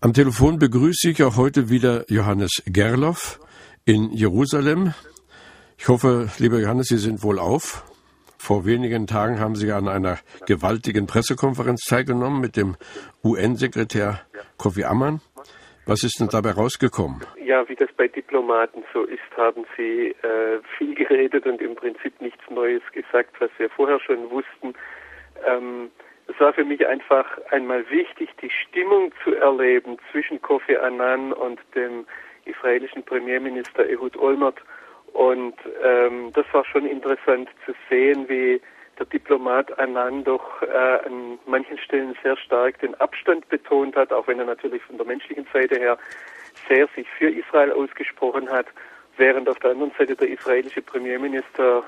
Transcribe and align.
Am 0.00 0.12
Telefon 0.12 0.60
begrüße 0.60 1.10
ich 1.10 1.24
auch 1.24 1.36
heute 1.36 1.70
wieder 1.70 2.04
Johannes 2.08 2.62
Gerloff 2.66 3.40
in 3.84 4.12
Jerusalem. 4.12 4.94
Ich 5.76 5.88
hoffe, 5.88 6.28
lieber 6.38 6.60
Johannes, 6.60 6.86
Sie 6.86 6.98
sind 6.98 7.24
wohl 7.24 7.40
auf. 7.40 7.82
Vor 8.38 8.64
wenigen 8.64 9.08
Tagen 9.08 9.40
haben 9.40 9.56
Sie 9.56 9.72
an 9.72 9.88
einer 9.88 10.18
gewaltigen 10.46 11.08
Pressekonferenz 11.08 11.80
teilgenommen 11.80 12.40
mit 12.40 12.56
dem 12.56 12.76
UN-Sekretär 13.24 14.20
Kofi 14.56 14.84
Amman. 14.84 15.20
Was 15.84 16.04
ist 16.04 16.20
denn 16.20 16.28
dabei 16.28 16.52
rausgekommen? 16.52 17.22
Ja, 17.44 17.68
wie 17.68 17.74
das 17.74 17.90
bei 17.96 18.06
Diplomaten 18.06 18.84
so 18.94 19.02
ist, 19.02 19.18
haben 19.36 19.64
Sie 19.76 20.14
äh, 20.22 20.60
viel 20.78 20.94
geredet 20.94 21.44
und 21.44 21.60
im 21.60 21.74
Prinzip 21.74 22.20
nichts 22.20 22.48
Neues 22.48 22.82
gesagt, 22.92 23.34
was 23.40 23.50
wir 23.58 23.68
vorher 23.70 23.98
schon 23.98 24.30
wussten. 24.30 24.74
Ähm, 25.44 25.90
es 26.28 26.38
war 26.40 26.52
für 26.52 26.64
mich 26.64 26.86
einfach 26.86 27.26
einmal 27.50 27.88
wichtig, 27.90 28.28
die 28.40 28.50
Stimmung 28.50 29.12
zu 29.24 29.34
erleben 29.34 29.96
zwischen 30.12 30.40
Kofi 30.40 30.76
Annan 30.76 31.32
und 31.32 31.58
dem 31.74 32.06
israelischen 32.44 33.02
Premierminister 33.02 33.88
Ehud 33.88 34.16
Olmert. 34.16 34.58
Und 35.14 35.54
ähm, 35.82 36.30
das 36.34 36.44
war 36.52 36.64
schon 36.64 36.86
interessant 36.86 37.48
zu 37.64 37.72
sehen, 37.88 38.28
wie 38.28 38.60
der 38.98 39.06
Diplomat 39.06 39.78
Annan 39.78 40.24
doch 40.24 40.62
äh, 40.62 41.06
an 41.06 41.38
manchen 41.46 41.78
Stellen 41.78 42.16
sehr 42.22 42.36
stark 42.36 42.78
den 42.80 42.94
Abstand 42.96 43.48
betont 43.48 43.96
hat, 43.96 44.12
auch 44.12 44.26
wenn 44.26 44.38
er 44.38 44.44
natürlich 44.44 44.82
von 44.82 44.98
der 44.98 45.06
menschlichen 45.06 45.46
Seite 45.52 45.78
her 45.78 45.96
sehr 46.68 46.88
sich 46.94 47.08
für 47.16 47.30
Israel 47.30 47.72
ausgesprochen 47.72 48.50
hat, 48.50 48.66
während 49.16 49.48
auf 49.48 49.58
der 49.60 49.70
anderen 49.70 49.92
Seite 49.96 50.14
der 50.14 50.28
israelische 50.28 50.82
Premierminister 50.82 51.84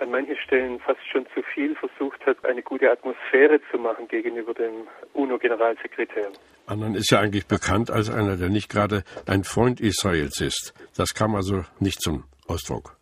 an 0.00 0.10
manchen 0.10 0.36
Stellen 0.36 0.78
fast 0.80 1.00
schon 1.10 1.26
zu 1.34 1.42
viel 1.54 1.74
versucht 1.76 2.24
hat, 2.26 2.44
eine 2.44 2.62
gute 2.62 2.90
Atmosphäre 2.90 3.60
zu 3.70 3.78
machen 3.78 4.08
gegenüber 4.08 4.54
dem 4.54 4.86
UNO-Generalsekretär. 5.14 6.28
Annan 6.66 6.94
ist 6.94 7.10
ja 7.10 7.20
eigentlich 7.20 7.46
bekannt 7.46 7.90
als 7.90 8.10
einer, 8.10 8.36
der 8.36 8.48
nicht 8.48 8.70
gerade 8.70 9.02
ein 9.26 9.44
Freund 9.44 9.80
Israels 9.80 10.40
ist. 10.40 10.74
Das 10.96 11.14
kam 11.14 11.34
also 11.34 11.64
nicht 11.80 12.00
zum 12.00 12.24
Ausdruck. 12.46 12.96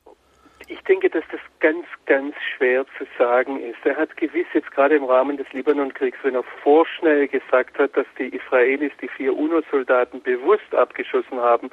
Ich 0.68 0.80
denke, 0.82 1.08
dass 1.10 1.24
das 1.30 1.40
ganz, 1.60 1.86
ganz 2.06 2.34
schwer 2.56 2.84
zu 2.98 3.06
sagen 3.18 3.60
ist. 3.60 3.78
Er 3.84 3.96
hat 3.96 4.16
gewiss 4.16 4.46
jetzt 4.52 4.70
gerade 4.72 4.96
im 4.96 5.04
Rahmen 5.04 5.36
des 5.36 5.46
Libanonkriegs, 5.52 6.18
wenn 6.22 6.34
er 6.34 6.44
vorschnell 6.62 7.28
gesagt 7.28 7.78
hat, 7.78 7.96
dass 7.96 8.06
die 8.18 8.34
Israelis 8.34 8.92
die 9.00 9.08
vier 9.08 9.36
UNO-Soldaten 9.36 10.22
bewusst 10.22 10.74
abgeschossen 10.74 11.38
haben, 11.38 11.70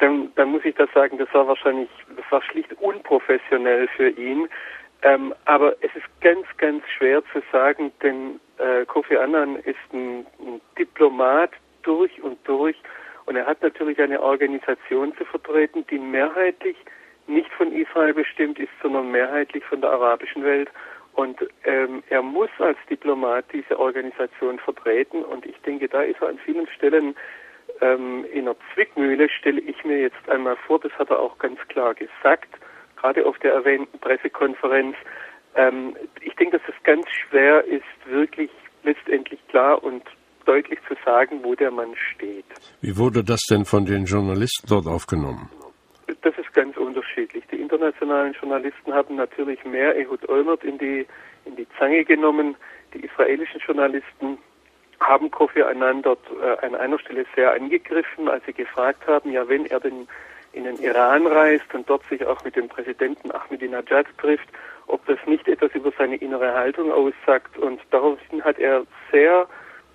dann, 0.00 0.32
dann 0.34 0.50
muss 0.50 0.64
ich 0.64 0.74
das 0.74 0.90
sagen, 0.92 1.18
das 1.18 1.32
war 1.32 1.46
wahrscheinlich, 1.46 1.88
das 2.16 2.24
war 2.30 2.42
schlicht 2.42 2.72
unprofessionell 2.80 3.88
für 3.88 4.10
ihn. 4.10 4.48
Ähm, 5.02 5.34
aber 5.44 5.76
es 5.82 5.94
ist 5.94 6.06
ganz, 6.20 6.46
ganz 6.56 6.82
schwer 6.96 7.22
zu 7.32 7.42
sagen, 7.52 7.92
denn 8.02 8.40
äh, 8.58 8.84
Kofi 8.86 9.16
Annan 9.16 9.56
ist 9.56 9.76
ein, 9.92 10.26
ein 10.40 10.60
Diplomat 10.78 11.50
durch 11.82 12.22
und 12.22 12.38
durch 12.48 12.76
und 13.26 13.36
er 13.36 13.46
hat 13.46 13.60
natürlich 13.62 14.00
eine 14.00 14.22
Organisation 14.22 15.14
zu 15.16 15.24
vertreten, 15.24 15.84
die 15.90 15.98
mehrheitlich 15.98 16.76
nicht 17.26 17.50
von 17.52 17.72
Israel 17.72 18.14
bestimmt 18.14 18.58
ist, 18.58 18.70
sondern 18.80 19.10
mehrheitlich 19.10 19.64
von 19.64 19.80
der 19.80 19.90
arabischen 19.90 20.44
Welt. 20.44 20.70
Und 21.14 21.38
ähm, 21.64 22.02
er 22.08 22.22
muss 22.22 22.50
als 22.58 22.78
Diplomat 22.88 23.44
diese 23.52 23.78
Organisation 23.78 24.58
vertreten. 24.60 25.24
Und 25.24 25.44
ich 25.44 25.56
denke, 25.62 25.88
da 25.88 26.02
ist 26.02 26.20
er 26.20 26.28
an 26.28 26.38
vielen 26.38 26.68
Stellen 26.68 27.16
ähm, 27.80 28.24
in 28.32 28.46
der 28.46 28.56
Zwickmühle 28.74 29.28
stelle 29.28 29.60
ich 29.60 29.84
mir 29.84 30.00
jetzt 30.00 30.28
einmal 30.28 30.56
vor, 30.66 30.80
das 30.80 30.92
hat 30.92 31.10
er 31.10 31.20
auch 31.20 31.38
ganz 31.38 31.58
klar 31.68 31.94
gesagt, 31.94 32.48
gerade 32.96 33.26
auf 33.26 33.38
der 33.38 33.52
erwähnten 33.52 33.98
Pressekonferenz. 33.98 34.96
Ähm, 35.54 35.96
ich 36.20 36.34
denke, 36.36 36.58
dass 36.58 36.68
es 36.68 36.82
ganz 36.84 37.06
schwer 37.08 37.64
ist, 37.64 37.84
wirklich 38.06 38.50
letztendlich 38.82 39.40
klar 39.48 39.82
und 39.82 40.02
deutlich 40.44 40.78
zu 40.88 40.94
sagen, 41.04 41.40
wo 41.42 41.54
der 41.54 41.70
Mann 41.70 41.94
steht. 42.14 42.44
Wie 42.80 42.96
wurde 42.96 43.24
das 43.24 43.40
denn 43.50 43.64
von 43.64 43.84
den 43.84 44.04
Journalisten 44.04 44.66
dort 44.68 44.86
aufgenommen? 44.86 45.50
Das 46.22 46.38
ist 46.38 46.52
ganz 46.54 46.76
unterschiedlich. 46.76 47.44
Die 47.50 47.60
internationalen 47.60 48.32
Journalisten 48.34 48.94
haben 48.94 49.16
natürlich 49.16 49.64
mehr 49.64 49.96
Ehud 49.96 50.28
Olmert 50.28 50.62
in 50.62 50.78
die, 50.78 51.06
in 51.44 51.56
die 51.56 51.66
Zange 51.78 52.04
genommen. 52.04 52.56
Die 52.94 53.00
israelischen 53.00 53.60
Journalisten 53.66 54.38
haben 55.00 55.30
Kofi 55.30 55.62
Annan 55.62 56.02
dort 56.02 56.20
äh, 56.42 56.64
an 56.64 56.74
einer 56.74 56.98
Stelle 56.98 57.26
sehr 57.34 57.52
angegriffen, 57.52 58.28
als 58.28 58.44
sie 58.46 58.52
gefragt 58.52 59.06
haben, 59.06 59.30
ja, 59.32 59.48
wenn 59.48 59.66
er 59.66 59.80
denn 59.80 60.08
in 60.52 60.64
den 60.64 60.78
Iran 60.78 61.26
reist 61.26 61.72
und 61.74 61.88
dort 61.88 62.02
sich 62.08 62.24
auch 62.26 62.42
mit 62.44 62.56
dem 62.56 62.68
Präsidenten 62.68 63.30
Ahmadinejad 63.30 64.06
trifft, 64.18 64.48
ob 64.86 65.04
das 65.06 65.18
nicht 65.26 65.46
etwas 65.48 65.72
über 65.74 65.92
seine 65.98 66.16
innere 66.16 66.54
Haltung 66.54 66.90
aussagt. 66.90 67.58
Und 67.58 67.80
daraufhin 67.90 68.42
hat 68.42 68.58
er 68.58 68.86
sehr 69.12 69.46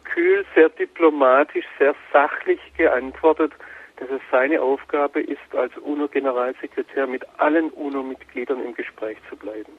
kühl, 0.03 0.45
sehr 0.53 0.69
diplomatisch, 0.69 1.65
sehr 1.79 1.95
sachlich 2.13 2.59
geantwortet, 2.77 3.53
dass 3.97 4.09
es 4.09 4.21
seine 4.31 4.61
Aufgabe 4.61 5.21
ist, 5.21 5.55
als 5.55 5.75
UNO-Generalsekretär 5.77 7.07
mit 7.07 7.25
allen 7.37 7.69
UNO-Mitgliedern 7.71 8.63
im 8.63 8.73
Gespräch 8.75 9.17
zu 9.29 9.35
bleiben. 9.35 9.73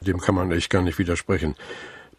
Dem 0.00 0.18
kann 0.18 0.34
man 0.34 0.50
echt 0.52 0.70
gar 0.70 0.82
nicht 0.82 0.98
widersprechen. 0.98 1.56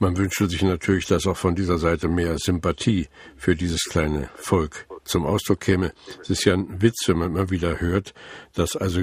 Man 0.01 0.17
wünschte 0.17 0.47
sich 0.47 0.63
natürlich, 0.63 1.05
dass 1.05 1.27
auch 1.27 1.37
von 1.37 1.53
dieser 1.53 1.77
Seite 1.77 2.07
mehr 2.07 2.35
Sympathie 2.39 3.07
für 3.37 3.55
dieses 3.55 3.83
kleine 3.83 4.29
Volk 4.33 4.87
zum 5.03 5.27
Ausdruck 5.27 5.59
käme. 5.59 5.91
Es 6.19 6.31
ist 6.31 6.43
ja 6.43 6.55
ein 6.55 6.81
Witz, 6.81 7.07
wenn 7.07 7.19
man 7.19 7.35
immer 7.35 7.51
wieder 7.51 7.79
hört, 7.79 8.15
dass 8.55 8.75
also 8.75 8.99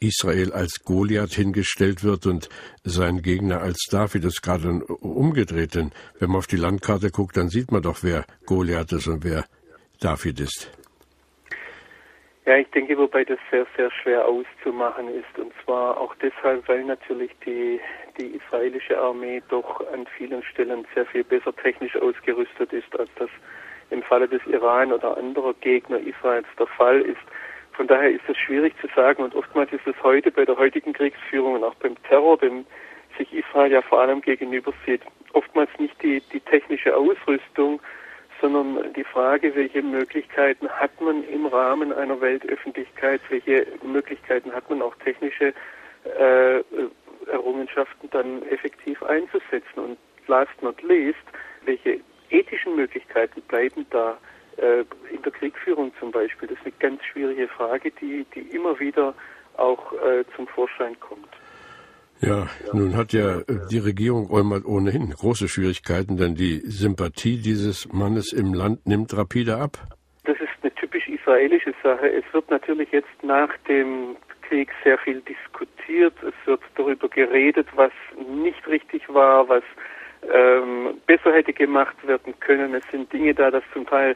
Israel 0.00 0.52
als 0.52 0.82
Goliath 0.84 1.34
hingestellt 1.34 2.02
wird 2.02 2.26
und 2.26 2.48
sein 2.82 3.22
Gegner 3.22 3.60
als 3.60 3.86
David. 3.88 4.24
Ist 4.24 4.42
gerade 4.42 4.84
umgedreht, 4.84 5.76
denn 5.76 5.92
wenn 6.18 6.30
man 6.30 6.38
auf 6.38 6.48
die 6.48 6.56
Landkarte 6.56 7.12
guckt, 7.12 7.36
dann 7.36 7.48
sieht 7.48 7.70
man 7.70 7.82
doch, 7.82 7.98
wer 8.02 8.24
Goliath 8.44 8.90
ist 8.90 9.06
und 9.06 9.22
wer 9.22 9.44
David 10.00 10.40
ist. 10.40 10.72
Ja, 12.46 12.56
ich 12.56 12.68
denke, 12.70 12.98
wobei 12.98 13.22
das 13.22 13.38
sehr, 13.52 13.64
sehr 13.76 13.92
schwer 14.02 14.26
auszumachen 14.26 15.06
ist. 15.06 15.38
Und 15.38 15.52
zwar 15.64 15.96
auch 15.98 16.16
deshalb, 16.16 16.66
weil 16.66 16.82
natürlich 16.82 17.30
die, 17.46 17.80
die 18.18 18.36
israelische 18.36 18.98
Armee 18.98 19.42
doch 19.48 19.80
an 19.92 20.06
vielen 20.16 20.42
Stellen 20.42 20.86
sehr 20.94 21.06
viel 21.06 21.24
besser 21.24 21.54
technisch 21.56 21.96
ausgerüstet 21.96 22.72
ist, 22.72 22.98
als 22.98 23.10
das 23.16 23.30
im 23.90 24.02
Falle 24.02 24.28
des 24.28 24.44
Iran 24.46 24.92
oder 24.92 25.16
anderer 25.16 25.54
Gegner 25.60 25.98
Israels 25.98 26.46
der 26.58 26.66
Fall 26.66 27.00
ist. 27.02 27.20
Von 27.72 27.86
daher 27.86 28.10
ist 28.10 28.28
es 28.28 28.36
schwierig 28.36 28.74
zu 28.80 28.88
sagen 28.94 29.22
und 29.22 29.34
oftmals 29.34 29.72
ist 29.72 29.86
es 29.86 29.94
heute 30.02 30.30
bei 30.30 30.44
der 30.44 30.56
heutigen 30.56 30.92
Kriegsführung 30.92 31.54
und 31.54 31.64
auch 31.64 31.74
beim 31.76 32.00
Terror, 32.04 32.38
dem 32.38 32.66
sich 33.18 33.32
Israel 33.32 33.72
ja 33.72 33.82
vor 33.82 34.00
allem 34.00 34.20
gegenüber 34.20 34.72
sieht, 34.86 35.02
oftmals 35.32 35.70
nicht 35.78 36.00
die, 36.02 36.22
die 36.32 36.40
technische 36.40 36.96
Ausrüstung, 36.96 37.80
sondern 38.40 38.92
die 38.94 39.04
Frage, 39.04 39.54
welche 39.54 39.82
Möglichkeiten 39.82 40.68
hat 40.68 41.00
man 41.00 41.22
im 41.28 41.46
Rahmen 41.46 41.92
einer 41.92 42.20
Weltöffentlichkeit, 42.20 43.20
welche 43.28 43.66
Möglichkeiten 43.82 44.52
hat 44.52 44.68
man 44.68 44.82
auch 44.82 44.94
technische 44.96 45.54
äh, 46.04 46.58
Errungenschaften 47.30 48.08
dann 48.10 48.42
effektiv 48.44 49.02
einzusetzen. 49.02 49.78
Und 49.78 49.98
last 50.26 50.62
not 50.62 50.82
least, 50.82 51.18
welche 51.64 52.00
ethischen 52.30 52.76
Möglichkeiten 52.76 53.42
bleiben 53.42 53.86
da 53.90 54.18
äh, 54.56 54.84
in 55.14 55.22
der 55.22 55.32
Kriegführung 55.32 55.92
zum 55.98 56.10
Beispiel? 56.10 56.48
Das 56.48 56.58
ist 56.58 56.66
eine 56.66 56.74
ganz 56.78 57.04
schwierige 57.04 57.48
Frage, 57.48 57.90
die, 58.00 58.26
die 58.34 58.40
immer 58.54 58.78
wieder 58.78 59.14
auch 59.56 59.92
äh, 59.92 60.24
zum 60.34 60.46
Vorschein 60.46 60.98
kommt. 61.00 61.28
Ja, 62.20 62.46
nun 62.72 62.96
hat 62.96 63.12
ja 63.12 63.40
äh, 63.40 63.44
die 63.68 63.80
Regierung 63.80 64.30
ohnehin 64.30 65.10
große 65.10 65.48
Schwierigkeiten, 65.48 66.16
denn 66.16 66.36
die 66.36 66.60
Sympathie 66.60 67.38
dieses 67.38 67.92
Mannes 67.92 68.32
im 68.32 68.54
Land 68.54 68.86
nimmt 68.86 69.16
rapide 69.16 69.56
ab. 69.56 69.78
Das 70.24 70.36
ist 70.36 70.48
eine 70.62 70.72
typisch 70.76 71.08
israelische 71.08 71.74
Sache. 71.82 72.08
Es 72.08 72.24
wird 72.32 72.48
natürlich 72.48 72.92
jetzt 72.92 73.10
nach 73.24 73.50
dem 73.68 74.16
Krieg 74.52 74.70
sehr 74.84 74.98
viel 74.98 75.22
diskutiert. 75.22 76.12
Es 76.22 76.34
wird 76.44 76.60
darüber 76.74 77.08
geredet, 77.08 77.66
was 77.74 77.90
nicht 78.28 78.68
richtig 78.68 79.02
war, 79.08 79.48
was 79.48 79.62
ähm, 80.30 81.00
besser 81.06 81.32
hätte 81.32 81.54
gemacht 81.54 81.96
werden 82.06 82.38
können. 82.40 82.74
Es 82.74 82.84
sind 82.90 83.10
Dinge 83.10 83.32
da, 83.32 83.50
dass 83.50 83.64
zum 83.72 83.86
Teil 83.86 84.14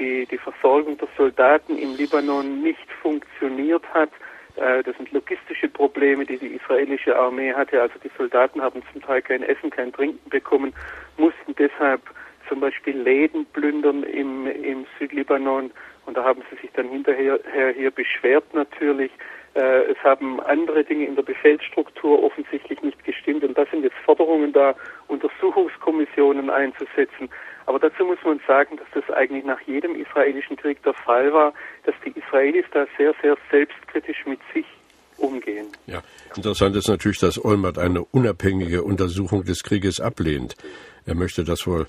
die, 0.00 0.26
die 0.26 0.38
Versorgung 0.38 0.98
der 0.98 1.06
Soldaten 1.16 1.78
im 1.78 1.94
Libanon 1.94 2.62
nicht 2.62 2.90
funktioniert 3.00 3.84
hat. 3.94 4.10
Äh, 4.56 4.82
das 4.82 4.96
sind 4.96 5.12
logistische 5.12 5.68
Probleme, 5.68 6.26
die 6.26 6.36
die 6.36 6.56
israelische 6.56 7.16
Armee 7.16 7.52
hatte. 7.52 7.80
Also 7.80 7.94
die 8.02 8.10
Soldaten 8.18 8.60
haben 8.60 8.82
zum 8.92 9.02
Teil 9.02 9.22
kein 9.22 9.44
Essen, 9.44 9.70
kein 9.70 9.92
Trinken 9.92 10.28
bekommen, 10.28 10.74
mussten 11.16 11.54
deshalb 11.56 12.02
zum 12.48 12.60
Beispiel 12.60 12.96
Läden 12.96 13.46
plündern 13.46 14.02
im, 14.02 14.46
im 14.46 14.86
Südlibanon. 14.98 15.70
Und 16.06 16.16
da 16.16 16.24
haben 16.24 16.42
sie 16.50 16.56
sich 16.60 16.70
dann 16.74 16.88
hinterher 16.88 17.38
hier 17.76 17.90
beschwert 17.90 18.54
natürlich. 18.54 19.10
Äh, 19.54 19.90
es 19.90 19.98
haben 20.04 20.40
andere 20.40 20.84
Dinge 20.84 21.06
in 21.06 21.16
der 21.16 21.22
Befehlsstruktur 21.22 22.22
offensichtlich 22.22 22.82
nicht 22.82 23.02
gestimmt. 23.04 23.42
Und 23.42 23.56
da 23.56 23.64
sind 23.70 23.82
jetzt 23.82 23.96
Forderungen 24.04 24.52
da, 24.52 24.74
Untersuchungskommissionen 25.08 26.50
einzusetzen. 26.50 27.28
Aber 27.64 27.78
dazu 27.78 28.04
muss 28.04 28.18
man 28.24 28.40
sagen, 28.46 28.76
dass 28.76 28.86
das 28.94 29.16
eigentlich 29.16 29.44
nach 29.44 29.60
jedem 29.62 29.96
israelischen 29.96 30.56
Krieg 30.56 30.82
der 30.84 30.94
Fall 30.94 31.32
war, 31.32 31.52
dass 31.84 31.94
die 32.04 32.16
Israelis 32.18 32.64
da 32.72 32.86
sehr, 32.96 33.14
sehr 33.22 33.36
selbstkritisch 33.50 34.24
mit 34.26 34.38
sich 34.54 34.66
umgehen. 35.18 35.66
Ja, 35.86 36.02
interessant 36.36 36.76
ist 36.76 36.88
natürlich, 36.88 37.18
dass 37.18 37.42
Olmert 37.42 37.78
eine 37.78 38.04
unabhängige 38.04 38.82
Untersuchung 38.82 39.44
des 39.44 39.62
Krieges 39.62 40.00
ablehnt. 40.00 40.54
Er 41.06 41.14
möchte 41.14 41.44
das 41.44 41.66
wohl 41.66 41.86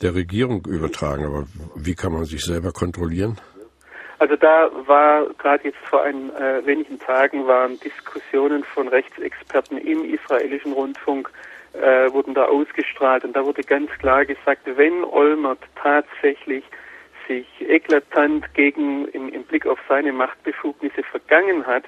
der 0.00 0.14
Regierung 0.14 0.64
übertragen, 0.66 1.26
aber 1.26 1.44
wie 1.74 1.94
kann 1.94 2.12
man 2.12 2.24
sich 2.24 2.42
selber 2.42 2.70
kontrollieren? 2.72 3.36
Also 4.18 4.36
da 4.36 4.70
war 4.86 5.26
gerade 5.38 5.64
jetzt 5.64 5.78
vor 5.88 6.02
ein 6.02 6.30
äh, 6.36 6.64
wenigen 6.66 6.98
Tagen 6.98 7.46
waren 7.46 7.80
Diskussionen 7.80 8.64
von 8.64 8.86
Rechtsexperten 8.88 9.78
im 9.78 10.04
israelischen 10.04 10.72
Rundfunk 10.72 11.30
äh, 11.72 12.12
wurden 12.12 12.34
da 12.34 12.44
ausgestrahlt 12.44 13.24
und 13.24 13.34
da 13.34 13.44
wurde 13.44 13.62
ganz 13.62 13.90
klar 13.92 14.24
gesagt, 14.24 14.62
wenn 14.66 15.04
Olmert 15.04 15.60
tatsächlich 15.76 16.64
sich 17.26 17.46
eklatant 17.60 18.52
gegen 18.54 19.06
im, 19.08 19.28
im 19.30 19.44
Blick 19.44 19.66
auf 19.66 19.78
seine 19.88 20.12
Machtbefugnisse 20.12 21.02
vergangen 21.04 21.66
hat, 21.66 21.84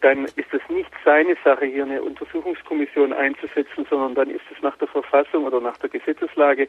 dann 0.00 0.24
ist 0.24 0.52
es 0.52 0.62
nicht 0.68 0.90
seine 1.04 1.36
Sache, 1.44 1.66
hier 1.66 1.84
eine 1.84 2.02
Untersuchungskommission 2.02 3.12
einzusetzen, 3.12 3.86
sondern 3.88 4.14
dann 4.14 4.30
ist 4.30 4.44
es 4.54 4.62
nach 4.62 4.76
der 4.78 4.88
Verfassung 4.88 5.44
oder 5.44 5.60
nach 5.60 5.76
der 5.78 5.90
Gesetzeslage 5.90 6.68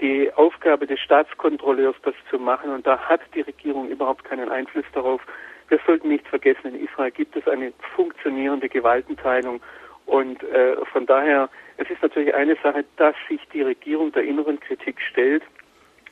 die 0.00 0.32
Aufgabe 0.34 0.86
des 0.86 0.98
Staatskontrolleurs, 1.00 1.96
das 2.02 2.14
zu 2.28 2.38
machen. 2.38 2.70
Und 2.70 2.86
da 2.86 2.98
hat 2.98 3.20
die 3.34 3.42
Regierung 3.42 3.88
überhaupt 3.88 4.24
keinen 4.24 4.48
Einfluss 4.48 4.84
darauf. 4.92 5.20
Wir 5.68 5.78
sollten 5.86 6.08
nicht 6.08 6.26
vergessen, 6.26 6.74
in 6.74 6.84
Israel 6.84 7.12
gibt 7.12 7.36
es 7.36 7.46
eine 7.46 7.72
funktionierende 7.94 8.68
Gewaltenteilung. 8.68 9.60
Und 10.06 10.42
äh, 10.42 10.76
von 10.86 11.06
daher, 11.06 11.48
es 11.76 11.88
ist 11.88 12.02
natürlich 12.02 12.34
eine 12.34 12.56
Sache, 12.62 12.84
dass 12.96 13.14
sich 13.28 13.40
die 13.52 13.62
Regierung 13.62 14.10
der 14.12 14.24
inneren 14.24 14.58
Kritik 14.58 15.00
stellt. 15.00 15.44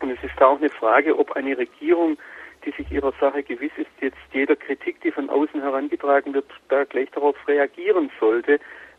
Und 0.01 0.11
es 0.11 0.23
ist 0.23 0.35
da 0.39 0.47
auch 0.47 0.59
eine 0.59 0.71
Frage, 0.71 1.19
ob 1.19 1.33
eine 1.33 1.59
Regierung 1.59 2.17
die 2.65 2.73
sich 2.73 2.91
ihrer 2.91 3.13
Sache 3.21 3.43
gewiss 3.43 3.73
ist, 3.77 3.91
jetzt 4.01 4.19
jeder 4.33 4.57
Kritik, 4.57 5.01
die 5.03 5.11
von 5.11 5.31
außen 5.31 5.61
herangetragen 5.61 6.35
wird, 6.35 6.47
da 6.69 6.85
gleich 6.85 7.11
darauf 7.11 7.37
reagieren 7.49 8.11
sollte. 8.19 8.59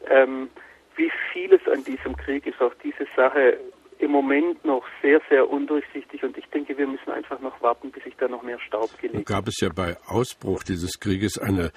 Ähm, 0.09 0.49
wie 0.95 1.11
vieles 1.31 1.61
an 1.67 1.83
diesem 1.83 2.15
Krieg 2.17 2.45
ist 2.45 2.61
auch 2.61 2.73
diese 2.83 3.07
Sache 3.15 3.57
im 3.99 4.11
Moment 4.11 4.65
noch 4.65 4.83
sehr, 5.01 5.21
sehr 5.29 5.49
undurchsichtig 5.49 6.23
und 6.23 6.37
ich 6.37 6.45
denke, 6.47 6.77
wir 6.77 6.87
müssen 6.87 7.11
einfach 7.11 7.39
noch 7.39 7.61
warten, 7.61 7.91
bis 7.91 8.03
sich 8.03 8.15
da 8.17 8.27
noch 8.27 8.41
mehr 8.41 8.59
Staub 8.59 8.89
gelegt 8.99 9.27
Gab 9.27 9.47
es 9.47 9.59
ja 9.61 9.69
bei 9.69 9.95
Ausbruch 10.07 10.63
dieses 10.63 10.99
Krieges 10.99 11.37
eine 11.37 11.71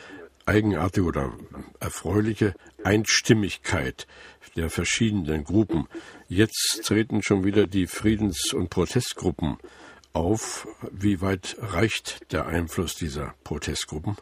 eigenartige 0.46 1.06
oder 1.06 1.32
erfreuliche 1.80 2.54
Einstimmigkeit 2.82 4.06
der 4.56 4.70
verschiedenen 4.70 5.44
Gruppen. 5.44 5.86
Jetzt 6.28 6.82
treten 6.86 7.22
schon 7.22 7.44
wieder 7.44 7.66
die 7.66 7.86
Friedens- 7.86 8.52
und 8.54 8.70
Protestgruppen 8.70 9.58
auf. 10.14 10.66
Wie 10.90 11.20
weit 11.20 11.56
reicht 11.60 12.32
der 12.32 12.46
Einfluss 12.46 12.96
dieser 12.96 13.34
Protestgruppen? 13.44 14.16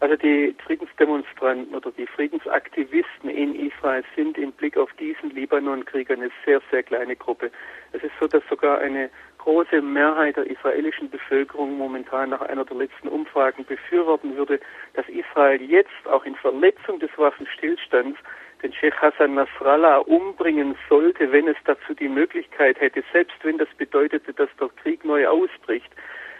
Also 0.00 0.14
die 0.16 0.54
Friedensdemonstranten 0.66 1.74
oder 1.74 1.90
die 1.90 2.06
Friedensaktivisten 2.06 3.30
in 3.30 3.54
Israel 3.54 4.04
sind 4.14 4.36
im 4.36 4.52
Blick 4.52 4.76
auf 4.76 4.90
diesen 5.00 5.30
Libanon-Krieg 5.30 6.10
eine 6.10 6.30
sehr, 6.44 6.60
sehr 6.70 6.82
kleine 6.82 7.16
Gruppe. 7.16 7.50
Es 7.92 8.02
ist 8.02 8.12
so, 8.20 8.26
dass 8.26 8.42
sogar 8.50 8.78
eine 8.78 9.08
große 9.38 9.80
Mehrheit 9.80 10.36
der 10.36 10.50
israelischen 10.50 11.08
Bevölkerung 11.08 11.78
momentan 11.78 12.30
nach 12.30 12.42
einer 12.42 12.64
der 12.64 12.76
letzten 12.76 13.08
Umfragen 13.08 13.64
befürworten 13.64 14.36
würde, 14.36 14.60
dass 14.94 15.08
Israel 15.08 15.62
jetzt 15.62 16.06
auch 16.10 16.26
in 16.26 16.34
Verletzung 16.34 16.98
des 17.00 17.10
Waffenstillstands 17.16 18.18
den 18.62 18.72
Sheikh 18.72 18.96
Hassan 19.00 19.34
Nasrallah 19.34 19.98
umbringen 19.98 20.76
sollte, 20.88 21.30
wenn 21.32 21.48
es 21.48 21.56
dazu 21.64 21.94
die 21.94 22.08
Möglichkeit 22.08 22.80
hätte, 22.80 23.02
selbst 23.12 23.36
wenn 23.42 23.58
das 23.58 23.68
bedeutete, 23.76 24.32
dass 24.32 24.48
der 24.60 24.68
Krieg 24.82 25.04
neu 25.04 25.26
ausbricht. 25.26 25.90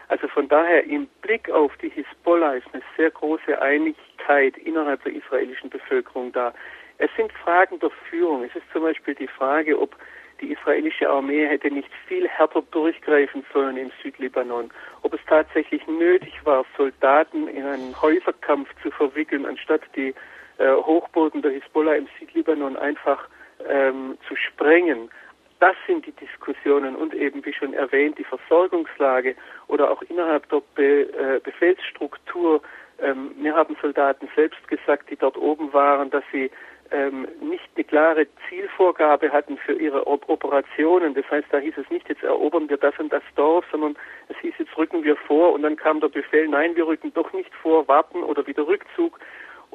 Also 0.09 0.29
von 0.29 0.49
daher 0.49 0.85
im 0.85 1.09
Blick 1.23 1.51
auf 1.51 1.77
die 1.79 1.89
Hisbollah 1.89 2.55
ist 2.55 2.67
eine 2.73 2.83
sehr 2.97 3.11
große 3.11 3.61
Einigkeit 3.61 4.57
innerhalb 4.59 5.03
der 5.03 5.15
israelischen 5.15 5.69
Bevölkerung 5.69 6.33
da. 6.33 6.55
Es 6.99 7.11
sind 7.17 7.33
Fragen 7.33 7.79
der 7.81 7.91
Führung. 8.09 8.45
Es 8.45 8.55
ist 8.55 8.71
zum 8.73 8.83
Beispiel 8.83 9.15
die 9.15 9.27
Frage, 9.27 9.79
ob 9.79 9.97
die 10.41 10.53
israelische 10.53 11.09
Armee 11.09 11.47
hätte 11.47 11.71
nicht 11.71 11.91
viel 12.07 12.29
härter 12.29 12.63
durchgreifen 12.71 13.45
sollen 13.53 13.77
im 13.77 13.91
Südlibanon, 14.03 14.71
ob 15.03 15.15
es 15.15 15.21
tatsächlich 15.27 15.87
nötig 15.87 16.35
war, 16.45 16.65
Soldaten 16.77 17.49
in 17.49 17.65
einen 17.65 18.01
Häuserkampf 18.01 18.69
zu 18.83 18.91
verwickeln, 18.91 19.47
anstatt 19.47 19.83
die 19.97 20.15
äh, 20.58 20.73
Hochburgen 20.73 21.43
der 21.43 21.53
Hisbollah 21.53 21.94
im 21.94 22.08
Südlibanon 22.19 22.76
einfach 22.76 23.29
ähm, 23.69 24.19
zu 24.29 24.37
sprengen. 24.37 25.11
Das 25.58 25.75
sind 25.87 26.05
die 26.05 26.12
Diskussionen 26.12 26.94
und 26.97 27.14
eben, 27.14 27.44
wie 27.44 27.53
schon 27.53 27.73
erwähnt, 27.73 28.19
die 28.19 28.25
Versorgungslage 28.25 29.35
oder 29.69 29.91
auch 29.91 30.03
innerhalb 30.03 30.49
der 30.50 30.62
Be 30.75 31.08
äh, 31.12 31.41
Befehlsstruktur. 31.43 32.61
Ähm, 32.99 33.35
mir 33.38 33.55
haben 33.55 33.76
Soldaten 33.81 34.29
selbst 34.37 34.67
gesagt, 34.69 35.11
die 35.11 35.17
dort 35.17 35.37
oben 35.37 35.73
waren, 35.73 36.11
dass 36.11 36.25
sie 36.31 36.50
ähm, 36.91 37.26
nicht 37.41 37.69
eine 37.75 37.85
klare 37.85 38.26
Zielvorgabe 38.49 39.32
hatten 39.32 39.56
für 39.58 39.73
ihre 39.73 40.06
Op 40.06 40.29
Operationen. 40.29 41.14
Das 41.14 41.29
heißt, 41.31 41.49
da 41.50 41.58
hieß 41.58 41.75
es 41.79 41.91
nicht, 41.91 42.08
jetzt 42.08 42.23
erobern 42.23 42.69
wir 42.69 42.76
das 42.76 42.97
und 42.99 43.12
das 43.12 43.23
Dorf, 43.35 43.64
sondern 43.70 43.97
es 44.29 44.37
hieß, 44.38 44.55
jetzt 44.58 44.76
rücken 44.76 45.05
wir 45.05 45.17
vor 45.17 45.53
und 45.53 45.62
dann 45.62 45.76
kam 45.76 46.00
der 46.00 46.08
Befehl, 46.08 46.49
nein, 46.49 46.76
wir 46.76 46.87
rücken 46.87 47.12
doch 47.14 47.32
nicht 47.32 47.53
vor, 47.55 47.88
warten 47.88 48.23
oder 48.23 48.47
wieder 48.47 48.67
Rückzug. 48.67 49.19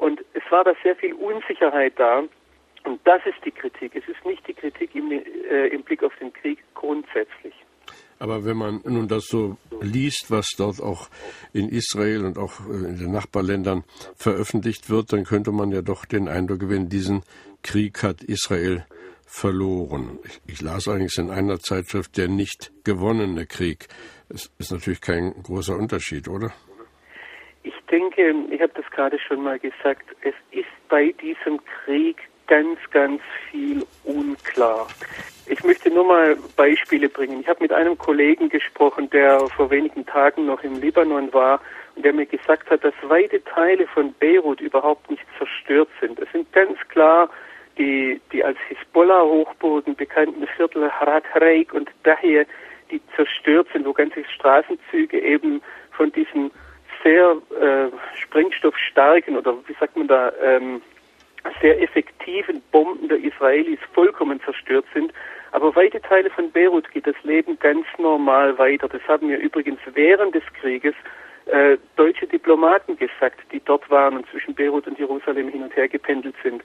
Und 0.02 0.20
es 0.34 0.42
war 0.50 0.64
da 0.64 0.74
sehr 0.82 0.96
viel 0.96 1.14
Unsicherheit 1.14 1.92
da. 1.96 2.24
Und 2.82 3.00
das 3.04 3.24
ist 3.24 3.38
die 3.44 3.52
Kritik. 3.52 3.94
Es 3.94 4.02
ist 4.08 4.24
nicht 4.26 4.44
die 4.48 4.52
Kritik 4.52 4.92
im, 4.96 5.12
äh, 5.12 5.68
im 5.68 5.84
Blick 5.84 6.02
auf 6.02 6.12
den 6.16 6.32
Krieg 6.32 6.58
grundsätzlich. 6.74 7.54
Aber 8.18 8.44
wenn 8.44 8.56
man 8.56 8.80
nun 8.84 9.06
das 9.06 9.26
so 9.28 9.58
liest, 9.80 10.28
was 10.28 10.48
dort 10.58 10.82
auch 10.82 11.08
in 11.52 11.68
Israel 11.68 12.24
und 12.24 12.36
auch 12.36 12.58
äh, 12.68 12.88
in 12.90 12.98
den 12.98 13.12
Nachbarländern 13.12 13.84
veröffentlicht 14.16 14.90
wird, 14.90 15.12
dann 15.12 15.22
könnte 15.22 15.52
man 15.52 15.70
ja 15.70 15.82
doch 15.82 16.04
den 16.04 16.26
Eindruck 16.26 16.58
gewinnen, 16.58 16.88
diesen 16.88 17.22
Krieg 17.62 18.02
hat 18.02 18.24
Israel 18.24 18.84
verloren. 19.24 20.18
Ich, 20.24 20.40
ich 20.54 20.62
las 20.62 20.88
allerdings 20.88 21.16
in 21.16 21.30
einer 21.30 21.60
Zeitschrift 21.60 22.16
der 22.16 22.26
nicht 22.26 22.72
gewonnene 22.82 23.46
Krieg. 23.46 23.86
Es 24.28 24.52
ist 24.58 24.72
natürlich 24.72 25.00
kein 25.00 25.32
großer 25.44 25.76
Unterschied, 25.76 26.26
oder? 26.26 26.52
Ich 27.62 27.74
denke, 27.88 28.34
ich 28.50 28.60
habe 28.60 28.72
gerade 28.92 29.18
schon 29.18 29.42
mal 29.42 29.58
gesagt, 29.58 30.04
es 30.22 30.34
ist 30.50 30.68
bei 30.88 31.12
diesem 31.20 31.60
Krieg 31.64 32.16
ganz, 32.46 32.78
ganz 32.90 33.20
viel 33.50 33.84
unklar. 34.04 34.86
Ich 35.46 35.62
möchte 35.64 35.90
nur 35.90 36.04
mal 36.04 36.36
Beispiele 36.56 37.08
bringen. 37.08 37.40
Ich 37.40 37.48
habe 37.48 37.62
mit 37.62 37.72
einem 37.72 37.98
Kollegen 37.98 38.48
gesprochen, 38.48 39.10
der 39.10 39.40
vor 39.48 39.70
wenigen 39.70 40.06
Tagen 40.06 40.46
noch 40.46 40.62
im 40.62 40.80
Libanon 40.80 41.32
war 41.32 41.60
und 41.96 42.04
der 42.04 42.12
mir 42.12 42.26
gesagt 42.26 42.70
hat, 42.70 42.84
dass 42.84 42.94
weite 43.02 43.42
Teile 43.44 43.86
von 43.88 44.14
Beirut 44.20 44.60
überhaupt 44.60 45.10
nicht 45.10 45.24
zerstört 45.38 45.88
sind. 46.00 46.18
Es 46.18 46.30
sind 46.32 46.52
ganz 46.52 46.78
klar 46.88 47.28
die, 47.78 48.20
die 48.32 48.44
als 48.44 48.58
Hisbollah-Hochboden 48.68 49.96
bekannten 49.96 50.46
Viertel 50.56 50.90
Harat 50.90 51.24
Reik 51.34 51.72
und 51.72 51.90
Dahir, 52.02 52.46
die 52.90 53.00
zerstört 53.16 53.68
sind, 53.72 53.86
wo 53.86 53.92
ganze 53.92 54.24
Straßenzüge 54.24 55.18
eben 55.18 55.62
von 55.92 56.12
diesen 56.12 56.50
sehr 57.02 57.36
äh, 57.60 57.90
sprengstoffstarken 58.16 59.36
oder 59.36 59.54
wie 59.66 59.74
sagt 59.78 59.96
man 59.96 60.08
da, 60.08 60.32
ähm, 60.40 60.82
sehr 61.60 61.80
effektiven 61.82 62.62
Bomben 62.70 63.08
der 63.08 63.18
Israelis 63.18 63.78
vollkommen 63.92 64.40
zerstört 64.42 64.84
sind. 64.94 65.12
Aber 65.50 65.74
weite 65.76 66.00
Teile 66.00 66.30
von 66.30 66.50
Beirut 66.50 66.90
geht 66.92 67.06
das 67.06 67.16
Leben 67.24 67.58
ganz 67.58 67.86
normal 67.98 68.56
weiter. 68.58 68.88
Das 68.88 69.02
haben 69.06 69.26
mir 69.26 69.38
übrigens 69.38 69.80
während 69.92 70.34
des 70.34 70.44
Krieges 70.60 70.94
äh, 71.46 71.76
deutsche 71.96 72.26
Diplomaten 72.26 72.96
gesagt, 72.96 73.40
die 73.52 73.60
dort 73.64 73.88
waren 73.90 74.16
und 74.16 74.26
zwischen 74.30 74.54
Beirut 74.54 74.86
und 74.86 74.98
Jerusalem 74.98 75.48
hin 75.48 75.62
und 75.62 75.76
her 75.76 75.88
gependelt 75.88 76.36
sind. 76.42 76.62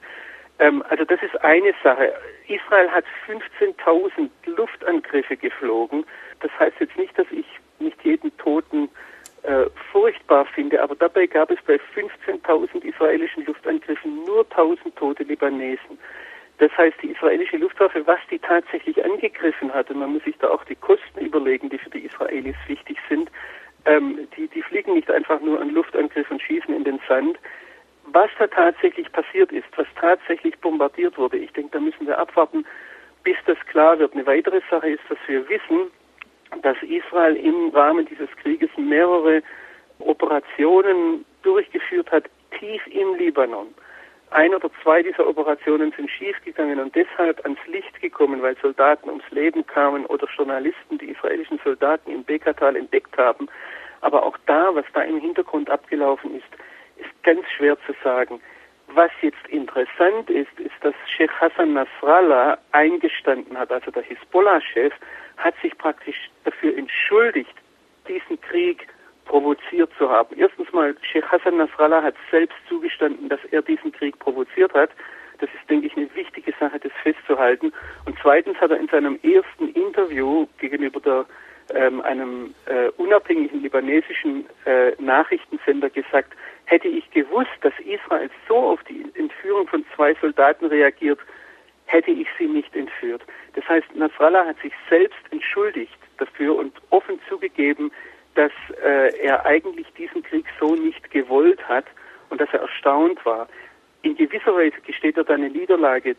Ähm, 0.59 0.83
also 0.89 1.03
das 1.03 1.21
ist 1.21 1.35
eine 1.43 1.73
Sache. 1.83 2.13
Israel 2.47 2.89
hat 2.89 3.05
15.000 3.27 4.29
Luftangriffe 4.45 5.35
geflogen. 5.35 6.05
Das 6.39 6.51
heißt 6.59 6.79
jetzt 6.79 6.97
nicht, 6.97 7.17
dass 7.17 7.27
ich 7.31 7.45
nicht 7.79 8.01
jeden 8.03 8.35
Toten 8.37 8.89
furchtbar 10.27 10.45
finde, 10.53 10.81
aber 10.81 10.95
dabei 10.95 11.25
gab 11.25 11.49
es 11.51 11.59
bei 11.65 11.79
15.000 11.95 12.83
israelischen 12.83 13.45
Luftangriffen 13.45 14.23
nur 14.25 14.45
1.000 14.45 14.95
tote 14.95 15.23
Libanesen. 15.23 15.97
Das 16.59 16.71
heißt, 16.75 16.97
die 17.01 17.11
israelische 17.11 17.57
Luftwaffe, 17.57 18.05
was 18.05 18.19
die 18.29 18.39
tatsächlich 18.39 19.03
angegriffen 19.03 19.73
hat, 19.73 19.89
und 19.89 19.99
man 19.99 20.13
muss 20.13 20.23
sich 20.23 20.35
da 20.39 20.49
auch 20.49 20.63
die 20.65 20.75
Kosten 20.75 21.19
überlegen, 21.19 21.69
die 21.69 21.77
für 21.77 21.91
die 21.91 22.05
Israelis 22.05 22.55
wichtig 22.67 22.97
sind, 23.09 23.29
ähm, 23.85 24.27
die, 24.35 24.47
die 24.47 24.61
fliegen 24.63 24.93
nicht 24.93 25.09
einfach 25.09 25.39
nur 25.39 25.61
an 25.61 25.69
Luftangriff 25.69 26.29
und 26.31 26.41
schießen 26.41 26.73
in 26.73 26.83
den 26.83 26.99
Sand. 27.07 27.37
Was 28.07 28.29
da 28.39 28.47
tatsächlich 28.47 29.11
passiert 29.11 29.51
ist, 29.51 29.67
was 29.75 29.87
tatsächlich 29.99 30.57
bombardiert 30.59 31.17
wurde, 31.17 31.37
ich 31.37 31.51
denke, 31.53 31.71
da 31.73 31.79
müssen 31.79 32.07
wir 32.07 32.17
abwarten, 32.17 32.65
bis 33.23 33.37
das 33.45 33.57
klar 33.67 33.99
wird. 33.99 34.13
Eine 34.13 34.25
weitere 34.25 34.61
Sache 34.69 34.89
ist, 34.89 35.03
dass 35.09 35.19
wir 35.27 35.47
wissen, 35.47 35.91
dass 36.63 36.77
Israel 36.81 37.35
im 37.35 37.69
Rahmen 37.69 38.05
dieses 38.07 38.29
Krieges 38.41 38.69
mehrere 38.77 39.43
Operationen 40.07 41.25
durchgeführt 41.43 42.11
hat, 42.11 42.25
tief 42.59 42.85
im 42.87 43.15
Libanon. 43.15 43.67
Ein 44.31 44.53
oder 44.53 44.69
zwei 44.83 45.01
dieser 45.01 45.25
Operationen 45.25 45.93
sind 45.95 46.09
schiefgegangen 46.09 46.79
und 46.79 46.93
deshalb 46.95 47.39
ans 47.45 47.59
Licht 47.67 48.01
gekommen, 48.01 48.41
weil 48.41 48.57
Soldaten 48.61 49.09
ums 49.09 49.29
Leben 49.31 49.65
kamen 49.65 50.05
oder 50.07 50.27
Journalisten 50.35 50.97
die 50.97 51.11
israelischen 51.11 51.59
Soldaten 51.63 52.11
im 52.11 52.23
Bekatal 52.25 52.75
entdeckt 52.75 53.17
haben. 53.17 53.47
Aber 54.01 54.23
auch 54.23 54.37
da, 54.45 54.75
was 54.75 54.85
da 54.93 55.01
im 55.01 55.19
Hintergrund 55.19 55.69
abgelaufen 55.69 56.35
ist, 56.35 56.47
ist 56.97 57.23
ganz 57.23 57.45
schwer 57.55 57.77
zu 57.85 57.93
sagen. 58.03 58.41
Was 58.93 59.11
jetzt 59.21 59.47
interessant 59.47 60.29
ist, 60.29 60.59
ist, 60.59 60.75
dass 60.81 60.93
Sheikh 61.15 61.33
Hassan 61.39 61.73
Nasrallah 61.73 62.57
eingestanden 62.73 63.57
hat, 63.57 63.71
also 63.71 63.91
der 63.91 64.03
Hisbollah-Chef, 64.03 64.93
hat 65.37 65.55
sich 65.61 65.77
praktisch 65.77 66.29
dafür 66.43 66.77
entschuldigt, 66.77 67.53
diesen 68.07 68.39
Krieg 68.41 68.87
provoziert 69.27 69.91
zu 69.97 70.09
haben. 70.09 70.35
Erstens 70.37 70.71
mal, 70.73 70.95
Sheikh 71.01 71.27
Hassan 71.27 71.57
Nasrallah 71.57 72.01
hat 72.01 72.15
selbst 72.31 72.57
zugestanden, 72.67 73.29
dass 73.29 73.39
er 73.51 73.61
diesen 73.61 73.91
Krieg 73.91 74.17
provoziert 74.19 74.73
hat. 74.73 74.89
Das 75.39 75.49
ist, 75.53 75.69
denke 75.69 75.87
ich, 75.87 75.95
eine 75.95 76.13
wichtige 76.15 76.53
Sache, 76.59 76.79
das 76.79 76.91
festzuhalten. 77.03 77.71
Und 78.05 78.17
zweitens 78.21 78.57
hat 78.59 78.71
er 78.71 78.79
in 78.79 78.87
seinem 78.87 79.19
ersten 79.21 79.69
Interview 79.73 80.47
gegenüber 80.57 80.99
der, 80.99 81.25
ähm, 81.75 82.01
einem 82.01 82.55
äh, 82.65 82.87
unabhängigen 82.97 83.61
libanesischen 83.61 84.45
äh, 84.65 84.93
Nachrichtensender 84.99 85.89
gesagt, 85.89 86.33
hätte 86.65 86.87
ich 86.87 87.09
gewusst, 87.11 87.51
dass 87.61 87.73
Israel 87.79 88.29
so 88.47 88.55
auf 88.55 88.83
die 88.83 89.05
Entführung 89.15 89.67
von 89.67 89.85
zwei 89.95 90.15
Soldaten 90.15 90.65
reagiert, 90.65 91.19
hätte 91.85 92.11
ich 92.11 92.27
sie 92.37 92.47
nicht 92.47 92.75
entführt. 92.75 93.21
Das 93.53 93.67
heißt, 93.67 93.95
Nasrallah 93.95 94.45
hat 94.45 94.59
sich 94.61 94.73
selbst 94.89 95.19
entschuldigt 95.31 95.97
dafür 96.17 96.55
und 96.55 96.73
offen 96.89 97.19
zugegeben, 97.29 97.91
dass 98.37 98.51
äh, 98.83 99.17
er 99.17 99.45
eigentlich 99.45 99.87
diesen 99.97 100.21
Krieg 100.23 100.45
so 100.59 100.75
nicht 100.75 101.09
gewollt 101.09 101.67
hat 101.67 101.85
und 102.29 102.39
dass 102.39 102.49
er 102.53 102.61
erstaunt 102.61 103.25
war. 103.25 103.47
In 104.03 104.15
gewisser 104.15 104.55
Weise 104.55 104.79
gesteht 104.85 105.17
er 105.17 105.23
da 105.23 105.33
eine 105.33 105.49
Niederlage 105.49 106.15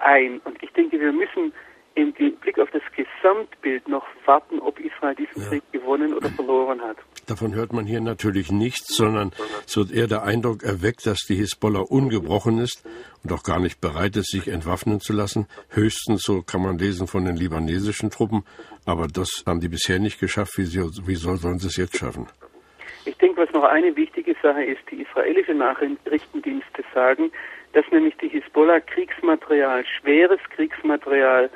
ein 0.00 0.40
und 0.44 0.62
ich 0.62 0.70
denke, 0.72 1.00
wir 1.00 1.12
müssen 1.12 1.52
im 1.94 2.12
Blick 2.12 2.58
auf 2.58 2.70
das 2.70 2.82
Gesamtbild 2.94 3.88
noch 3.88 4.06
warten, 4.26 4.58
ob 4.60 4.78
Israel 4.80 5.14
diesen 5.14 5.42
ja. 5.42 5.48
Krieg 5.48 5.62
gewonnen 5.72 6.14
oder 6.14 6.28
verloren 6.30 6.80
hat. 6.82 6.96
Davon 7.32 7.54
hört 7.54 7.72
man 7.72 7.86
hier 7.86 8.02
natürlich 8.02 8.52
nichts, 8.52 8.94
sondern 8.94 9.30
es 9.66 9.74
wird 9.74 9.90
eher 9.90 10.06
der 10.06 10.22
Eindruck 10.22 10.62
erweckt, 10.64 11.06
dass 11.06 11.20
die 11.26 11.36
Hisbollah 11.36 11.80
ungebrochen 11.80 12.58
ist 12.58 12.84
und 13.24 13.32
auch 13.32 13.42
gar 13.42 13.58
nicht 13.58 13.80
bereit 13.80 14.16
ist, 14.16 14.32
sich 14.32 14.48
entwaffnen 14.48 15.00
zu 15.00 15.14
lassen. 15.14 15.46
Höchstens, 15.70 16.24
so 16.24 16.42
kann 16.42 16.60
man 16.60 16.76
lesen, 16.76 17.06
von 17.06 17.24
den 17.24 17.36
libanesischen 17.36 18.10
Truppen. 18.10 18.44
Aber 18.84 19.06
das 19.06 19.44
haben 19.46 19.60
die 19.60 19.70
bisher 19.70 19.98
nicht 19.98 20.20
geschafft. 20.20 20.58
Wie, 20.58 20.66
sollen 20.66 21.58
sie 21.58 21.68
es 21.68 21.78
jetzt 21.78 21.96
schaffen? 21.96 22.26
Ich 23.06 23.16
denke, 23.16 23.40
was 23.40 23.50
noch 23.52 23.64
eine 23.64 23.96
wichtige 23.96 24.36
Sache 24.42 24.64
ist, 24.64 24.82
die 24.90 25.00
israelische 25.00 25.54
Nachrichtendienste 25.54 26.84
sagen, 26.92 27.32
dass 27.72 27.86
nämlich 27.92 28.14
die 28.18 28.28
Hisbollah 28.28 28.80
Kriegsmaterial, 28.80 29.86
schweres 29.86 30.40
Kriegsmaterial 30.54 31.48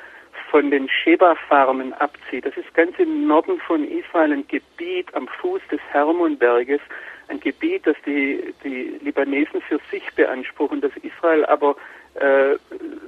von 0.49 0.71
den 0.71 0.89
Sheba-Farmen 0.89 1.93
abzieht. 1.93 2.45
Das 2.45 2.55
ist 2.57 2.73
ganz 2.73 2.97
im 2.99 3.27
Norden 3.27 3.59
von 3.59 3.87
Israel 3.87 4.33
ein 4.33 4.47
Gebiet 4.47 5.13
am 5.13 5.27
Fuß 5.27 5.61
des 5.71 5.79
Hermonberges, 5.91 6.81
ein 7.27 7.39
Gebiet, 7.39 7.85
das 7.85 7.95
die, 8.05 8.53
die 8.63 8.97
Libanesen 9.01 9.61
für 9.61 9.79
sich 9.91 10.03
beanspruchen, 10.15 10.81
das 10.81 10.91
Israel 11.01 11.45
aber 11.45 11.75
äh, 12.19 12.53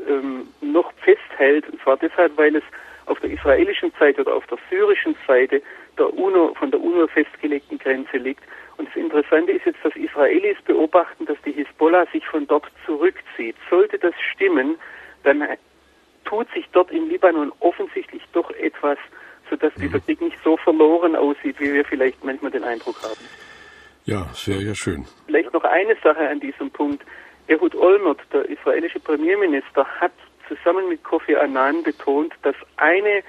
ähm, 0.08 0.48
noch 0.62 0.91
festhält, 1.03 1.69
und 1.69 1.81
zwar 1.81 1.98
deshalb, 1.98 2.38
weil 2.38 2.55
es 2.55 2.63
auf 3.05 3.19
der 3.22 3.31
israelischen 3.31 3.91
Seite 4.00 4.22
oder 4.22 4.36
auf 4.36 4.46
der 4.48 4.60
syrischen 4.69 5.15
Seite 5.27 5.62
der 5.98 6.13
UNO, 6.13 6.53
von 6.55 6.72
der 6.72 6.79
UNO 6.79 7.08
festgelegten 7.08 7.79
Grenze 7.79 8.17
liegt. 8.17 8.43
Und 8.77 8.88
das 8.88 8.96
Interessante 8.96 9.51
ist 9.51 9.65
jetzt, 9.65 9.84
dass 9.84 9.96
Israelis 9.96 10.58
beobachten, 10.65 11.25
dass 11.25 11.38
die 11.43 11.51
Hisbollah 11.51 12.05
sich 12.12 12.25
von 12.27 12.46
dort 12.48 12.72
zurückzieht. 12.86 13.55
Sollte 13.69 13.98
das 13.98 14.13
stimmen, 14.31 14.77
dann 15.24 15.43
tut 16.29 16.48
sich 16.53 16.65
dort 16.71 16.91
im 16.91 17.09
Libanon 17.09 17.51
offensichtlich 17.59 18.21
doch 18.33 18.50
etwas, 18.51 18.98
sodass 19.50 19.75
mhm. 19.75 19.81
dieser 19.81 20.00
Krieg 20.00 20.21
nicht 20.21 20.38
so 20.43 20.57
verloren 20.57 21.15
aussieht, 21.15 21.59
wie 21.59 21.74
wir 21.74 21.83
vielleicht 21.83 22.24
manchmal 22.24 22.51
den 22.51 22.63
Eindruck 22.63 23.01
haben. 23.01 23.19
Ja, 24.05 24.27
sehr, 24.33 24.59
sehr 24.59 24.75
schön. 24.75 25.05
Vielleicht 25.25 25.53
noch 25.53 25.63
eine 25.63 25.95
Sache 26.03 26.27
an 26.27 26.39
diesem 26.39 26.69
Punkt. 26.71 27.03
Ehud 27.48 27.75
Olmert, 27.75 28.19
der 28.31 28.48
israelische 28.48 29.00
Premierminister, 29.00 29.86
hat 29.86 30.12
zusammen 30.48 30.88
mit 30.88 31.03
Kofi 31.03 31.36
Annan 31.36 31.83
betont, 31.83 32.33
dass 32.43 32.55
eine 32.77 33.24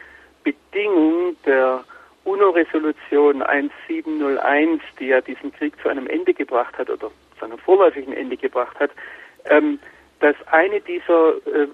Bedingung 0.45 1.37
der 1.45 1.85
UNO-Resolution 2.25 3.43
1701, 3.43 4.83
die 4.99 5.07
ja 5.07 5.21
diesen 5.21 5.53
Krieg 5.53 5.75
zu 5.83 5.89
einem 5.89 6.07
Ende 6.07 6.35
gebracht 6.35 6.77
hat 6.79 6.91
oder 6.91 7.11
zu 7.39 7.45
einem 7.45 7.59
vorläufigen 7.59 8.13
Ende 8.13 8.37
gebracht 8.37 8.79
hat, 8.79 8.91
ähm, 9.47 9.79
dass 10.21 10.37
eine 10.49 10.81
dieser, 10.81 11.35
äh, 11.47 11.67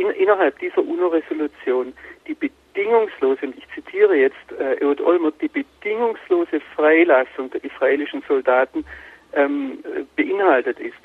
in, 0.00 0.10
innerhalb 0.10 0.58
dieser 0.58 0.82
UNO-Resolution 0.82 1.92
die 2.26 2.34
bedingungslose, 2.34 3.46
und 3.46 3.58
ich 3.58 3.66
zitiere 3.74 4.16
jetzt 4.16 4.52
äh, 4.58 4.74
Ehud 4.82 5.00
Olmert, 5.00 5.34
die 5.40 5.48
bedingungslose 5.48 6.60
Freilassung 6.74 7.50
der 7.50 7.62
israelischen 7.64 8.22
Soldaten 8.26 8.84
ähm, 9.34 9.78
beinhaltet 10.16 10.80
ist. 10.80 10.96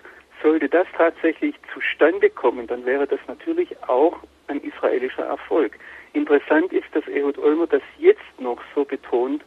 Sollte 0.42 0.70
das 0.70 0.88
tatsächlich 0.96 1.56
zustande 1.74 2.30
kommen, 2.30 2.68
dann 2.68 2.86
wäre 2.86 3.08
das 3.08 3.20
natürlich 3.28 3.75
auch 3.88 4.18
ein 4.48 4.62
israelischer 4.62 5.25
Erfolg. 5.25 5.78
Interessant 6.14 6.72
ist, 6.72 6.88
dass 6.94 7.08
Ehud 7.08 7.38
Olmert 7.40 7.74
das 7.74 7.82
jetzt 7.98 8.40
noch 8.40 8.62
so 8.74 8.86
betont, 8.86 9.44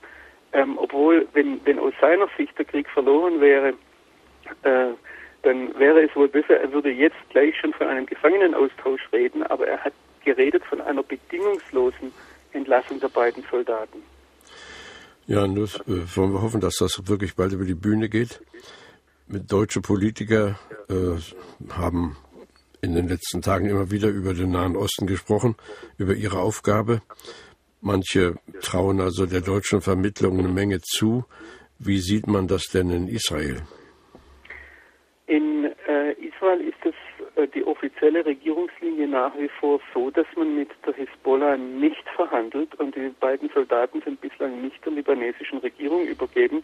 ähm, 0.52 0.76
obwohl, 0.78 1.26
wenn, 1.32 1.60
wenn 1.64 1.78
aus 1.78 1.92
seiner 2.00 2.28
Sicht 2.36 2.58
der 2.58 2.64
Krieg 2.64 2.88
verloren 2.88 3.40
wäre, 3.40 3.74
äh, 4.62 4.88
dann 5.48 5.78
wäre 5.78 6.04
es 6.04 6.14
wohl 6.14 6.28
besser, 6.28 6.60
er 6.60 6.70
würde 6.72 6.90
jetzt 6.90 7.16
gleich 7.30 7.54
schon 7.58 7.72
von 7.72 7.86
einem 7.86 8.04
Gefangenenaustausch 8.04 9.00
reden, 9.12 9.42
aber 9.44 9.66
er 9.66 9.82
hat 9.82 9.94
geredet 10.22 10.62
von 10.66 10.82
einer 10.82 11.02
bedingungslosen 11.02 12.12
Entlassung 12.52 13.00
der 13.00 13.08
beiden 13.08 13.42
Soldaten. 13.50 14.02
Ja, 15.26 15.46
nur 15.46 15.64
äh, 15.64 16.16
wollen 16.16 16.34
wir 16.34 16.42
hoffen, 16.42 16.60
dass 16.60 16.76
das 16.76 17.00
wirklich 17.08 17.34
bald 17.34 17.52
über 17.54 17.64
die 17.64 17.74
Bühne 17.74 18.10
geht. 18.10 18.42
Deutsche 19.26 19.80
Politiker 19.80 20.58
äh, 20.90 21.72
haben 21.72 22.18
in 22.82 22.94
den 22.94 23.08
letzten 23.08 23.40
Tagen 23.40 23.70
immer 23.70 23.90
wieder 23.90 24.08
über 24.08 24.34
den 24.34 24.50
Nahen 24.50 24.76
Osten 24.76 25.06
gesprochen, 25.06 25.56
über 25.96 26.12
ihre 26.14 26.40
Aufgabe. 26.40 27.00
Manche 27.80 28.34
trauen 28.60 29.00
also 29.00 29.24
der 29.24 29.40
deutschen 29.40 29.80
Vermittlung 29.80 30.38
eine 30.38 30.48
Menge 30.48 30.80
zu. 30.82 31.24
Wie 31.78 32.00
sieht 32.00 32.26
man 32.26 32.48
das 32.48 32.64
denn 32.66 32.90
in 32.90 33.08
Israel? 33.08 33.62
In 35.28 35.66
äh, 35.86 36.12
Israel 36.12 36.62
ist 36.62 36.78
es 36.84 36.94
äh, 37.36 37.46
die 37.48 37.62
offizielle 37.62 38.24
Regierungslinie 38.24 39.06
nach 39.06 39.36
wie 39.36 39.50
vor 39.60 39.78
so, 39.92 40.10
dass 40.10 40.26
man 40.36 40.56
mit 40.56 40.70
der 40.86 40.94
Hisbollah 40.94 41.58
nicht 41.58 42.08
verhandelt 42.16 42.74
und 42.76 42.96
die 42.96 43.12
beiden 43.20 43.50
Soldaten 43.50 44.00
sind 44.00 44.22
bislang 44.22 44.62
nicht 44.62 44.82
der 44.86 44.92
libanesischen 44.94 45.58
Regierung 45.58 46.06
übergeben. 46.06 46.62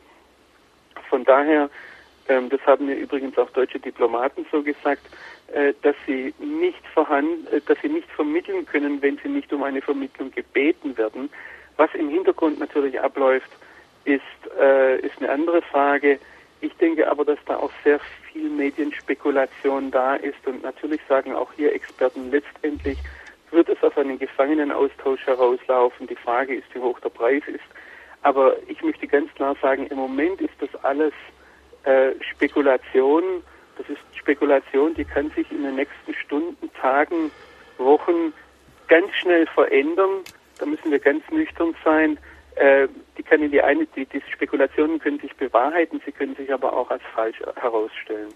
Von 1.10 1.24
daher, 1.24 1.68
ähm, 2.28 2.48
das 2.48 2.60
haben 2.62 2.86
mir 2.86 2.94
übrigens 2.94 3.36
auch 3.36 3.50
deutsche 3.50 3.78
Diplomaten 3.78 4.46
so 4.50 4.62
gesagt, 4.62 5.02
äh, 5.52 5.74
dass 5.82 5.96
sie 6.06 6.32
nicht 6.38 6.86
verhandeln, 6.94 7.46
äh, 7.52 7.60
dass 7.66 7.76
sie 7.82 7.90
nicht 7.90 8.10
vermitteln 8.12 8.64
können, 8.64 9.02
wenn 9.02 9.18
sie 9.22 9.28
nicht 9.28 9.52
um 9.52 9.62
eine 9.62 9.82
Vermittlung 9.82 10.30
gebeten 10.30 10.96
werden. 10.96 11.28
Was 11.76 11.90
im 11.94 12.08
Hintergrund 12.08 12.58
natürlich 12.60 12.98
abläuft, 12.98 13.50
ist, 14.06 14.22
äh, 14.58 15.00
ist 15.00 15.18
eine 15.18 15.28
andere 15.28 15.60
Frage. 15.60 16.18
Ich 16.62 16.72
denke 16.76 17.10
aber, 17.10 17.26
dass 17.26 17.38
da 17.44 17.56
auch 17.56 17.72
sehr 17.84 18.00
viel 18.34 18.50
Medienspekulation 18.50 19.92
da 19.92 20.16
ist 20.16 20.44
und 20.46 20.62
natürlich 20.62 21.00
sagen 21.08 21.34
auch 21.34 21.52
hier 21.54 21.72
Experten 21.72 22.30
letztendlich 22.30 22.98
wird 23.52 23.68
es 23.68 23.80
auf 23.84 23.96
einen 23.96 24.18
Gefangenenaustausch 24.18 25.24
herauslaufen. 25.24 26.08
Die 26.08 26.16
Frage 26.16 26.56
ist, 26.56 26.66
wie 26.74 26.80
hoch 26.80 26.98
der 26.98 27.10
Preis 27.10 27.42
ist. 27.46 27.62
Aber 28.22 28.56
ich 28.66 28.82
möchte 28.82 29.06
ganz 29.06 29.32
klar 29.34 29.54
sagen, 29.62 29.86
im 29.86 29.98
Moment 29.98 30.40
ist 30.40 30.54
das 30.58 30.74
alles 30.84 31.12
äh, 31.84 32.10
Spekulation. 32.20 33.22
Das 33.78 33.88
ist 33.88 34.00
Spekulation, 34.16 34.94
die 34.94 35.04
kann 35.04 35.30
sich 35.30 35.48
in 35.52 35.62
den 35.62 35.76
nächsten 35.76 36.14
Stunden, 36.14 36.68
Tagen, 36.80 37.30
Wochen 37.78 38.32
ganz 38.88 39.12
schnell 39.14 39.46
verändern. 39.46 40.22
Da 40.58 40.66
müssen 40.66 40.90
wir 40.90 40.98
ganz 40.98 41.22
nüchtern 41.30 41.76
sein. 41.84 42.18
Äh, 42.56 42.88
die 43.18 43.22
kann 43.22 43.50
die 43.50 43.60
eine, 43.60 43.86
die, 43.96 44.06
die 44.06 44.22
Spekulationen 44.32 44.98
können 44.98 45.18
sich 45.20 45.34
bewahrheiten, 45.36 46.00
sie 46.04 46.12
können 46.12 46.36
sich 46.36 46.52
aber 46.52 46.72
auch 46.72 46.90
als 46.90 47.02
falsch 47.14 47.40
herausstellen. 47.56 48.32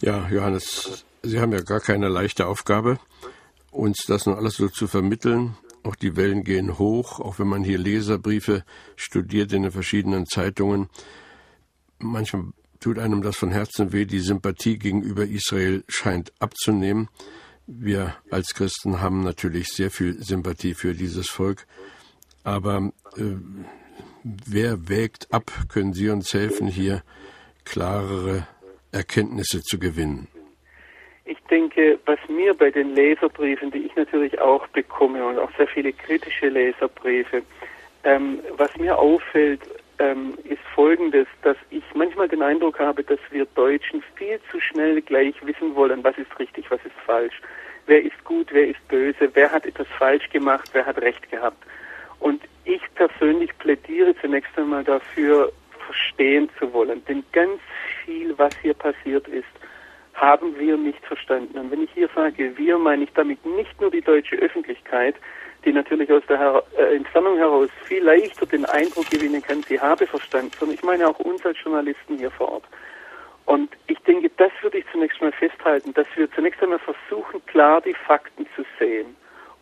Ja, 0.00 0.28
Johannes, 0.30 1.04
Sie 1.22 1.40
haben 1.40 1.52
ja 1.52 1.62
gar 1.62 1.80
keine 1.80 2.08
leichte 2.08 2.46
Aufgabe, 2.46 3.00
uns 3.72 4.04
das 4.06 4.26
nun 4.26 4.36
alles 4.36 4.54
so 4.54 4.68
zu 4.68 4.86
vermitteln. 4.86 5.56
Auch 5.82 5.96
die 5.96 6.16
Wellen 6.16 6.44
gehen 6.44 6.78
hoch, 6.78 7.18
auch 7.18 7.38
wenn 7.38 7.48
man 7.48 7.64
hier 7.64 7.78
Leserbriefe 7.78 8.64
studiert 8.96 9.52
in 9.52 9.62
den 9.62 9.72
verschiedenen 9.72 10.26
Zeitungen. 10.26 10.88
Manchmal 11.98 12.44
tut 12.78 12.98
einem 12.98 13.22
das 13.22 13.36
von 13.36 13.50
Herzen 13.50 13.92
weh, 13.92 14.04
die 14.04 14.20
Sympathie 14.20 14.78
gegenüber 14.78 15.24
Israel 15.24 15.84
scheint 15.88 16.32
abzunehmen. 16.38 17.08
Wir 17.66 18.14
als 18.30 18.54
Christen 18.54 19.00
haben 19.00 19.24
natürlich 19.24 19.68
sehr 19.68 19.90
viel 19.90 20.22
Sympathie 20.22 20.74
für 20.74 20.94
dieses 20.94 21.28
Volk, 21.28 21.66
aber 22.48 22.92
äh, 23.16 23.36
wer 24.24 24.88
wägt 24.88 25.32
ab? 25.32 25.50
Können 25.68 25.92
Sie 25.92 26.08
uns 26.08 26.32
helfen, 26.32 26.66
hier 26.66 27.02
klarere 27.64 28.46
Erkenntnisse 28.90 29.60
zu 29.62 29.78
gewinnen? 29.78 30.28
Ich 31.26 31.38
denke, 31.50 31.98
was 32.06 32.18
mir 32.28 32.54
bei 32.54 32.70
den 32.70 32.94
Leserbriefen, 32.94 33.70
die 33.70 33.80
ich 33.80 33.94
natürlich 33.96 34.40
auch 34.40 34.66
bekomme 34.68 35.26
und 35.26 35.38
auch 35.38 35.50
sehr 35.58 35.68
viele 35.68 35.92
kritische 35.92 36.48
Leserbriefe, 36.48 37.42
ähm, 38.04 38.38
was 38.56 38.74
mir 38.78 38.98
auffällt, 38.98 39.60
ähm, 39.98 40.38
ist 40.44 40.62
Folgendes, 40.74 41.26
dass 41.42 41.56
ich 41.68 41.82
manchmal 41.94 42.28
den 42.28 42.42
Eindruck 42.42 42.78
habe, 42.78 43.02
dass 43.02 43.18
wir 43.30 43.44
Deutschen 43.56 44.02
viel 44.14 44.40
zu 44.50 44.58
schnell 44.60 45.02
gleich 45.02 45.34
wissen 45.44 45.74
wollen, 45.74 46.02
was 46.02 46.16
ist 46.16 46.38
richtig, 46.38 46.70
was 46.70 46.80
ist 46.84 46.96
falsch, 47.04 47.42
wer 47.86 48.02
ist 48.02 48.24
gut, 48.24 48.48
wer 48.52 48.68
ist 48.68 48.88
böse, 48.88 49.28
wer 49.34 49.50
hat 49.50 49.66
etwas 49.66 49.88
falsch 49.98 50.30
gemacht, 50.30 50.70
wer 50.72 50.86
hat 50.86 50.98
recht 50.98 51.30
gehabt. 51.30 51.62
Ich 52.68 52.82
persönlich 52.96 53.56
plädiere 53.56 54.14
zunächst 54.20 54.50
einmal 54.58 54.84
dafür, 54.84 55.50
verstehen 55.86 56.50
zu 56.58 56.70
wollen. 56.74 57.02
Denn 57.06 57.24
ganz 57.32 57.62
viel, 58.04 58.36
was 58.36 58.54
hier 58.58 58.74
passiert 58.74 59.26
ist, 59.26 59.48
haben 60.12 60.54
wir 60.58 60.76
nicht 60.76 61.02
verstanden. 61.06 61.56
Und 61.56 61.70
wenn 61.70 61.84
ich 61.84 61.90
hier 61.94 62.10
sage 62.14 62.58
wir, 62.58 62.76
meine 62.76 63.04
ich 63.04 63.12
damit 63.14 63.42
nicht 63.46 63.80
nur 63.80 63.90
die 63.90 64.02
deutsche 64.02 64.36
Öffentlichkeit, 64.36 65.14
die 65.64 65.72
natürlich 65.72 66.12
aus 66.12 66.22
der 66.28 66.38
Her 66.38 66.62
äh, 66.76 66.94
Entfernung 66.94 67.38
heraus 67.38 67.70
viel 67.86 68.02
leichter 68.02 68.44
den 68.44 68.66
Eindruck 68.66 69.08
gewinnen 69.08 69.40
kann, 69.40 69.62
sie 69.62 69.80
habe 69.80 70.06
verstanden, 70.06 70.50
sondern 70.58 70.74
ich 70.74 70.82
meine 70.82 71.08
auch 71.08 71.18
uns 71.20 71.46
als 71.46 71.56
Journalisten 71.64 72.18
hier 72.18 72.30
vor 72.30 72.52
Ort. 72.52 72.64
Und 73.46 73.70
ich 73.86 73.98
denke, 74.00 74.30
das 74.36 74.52
würde 74.60 74.76
ich 74.76 74.84
zunächst 74.92 75.22
mal 75.22 75.32
festhalten, 75.32 75.94
dass 75.94 76.06
wir 76.16 76.30
zunächst 76.32 76.62
einmal 76.62 76.80
versuchen, 76.80 77.40
klar 77.46 77.80
die 77.80 77.94
Fakten 77.94 78.46
zu 78.54 78.62
sehen 78.78 79.16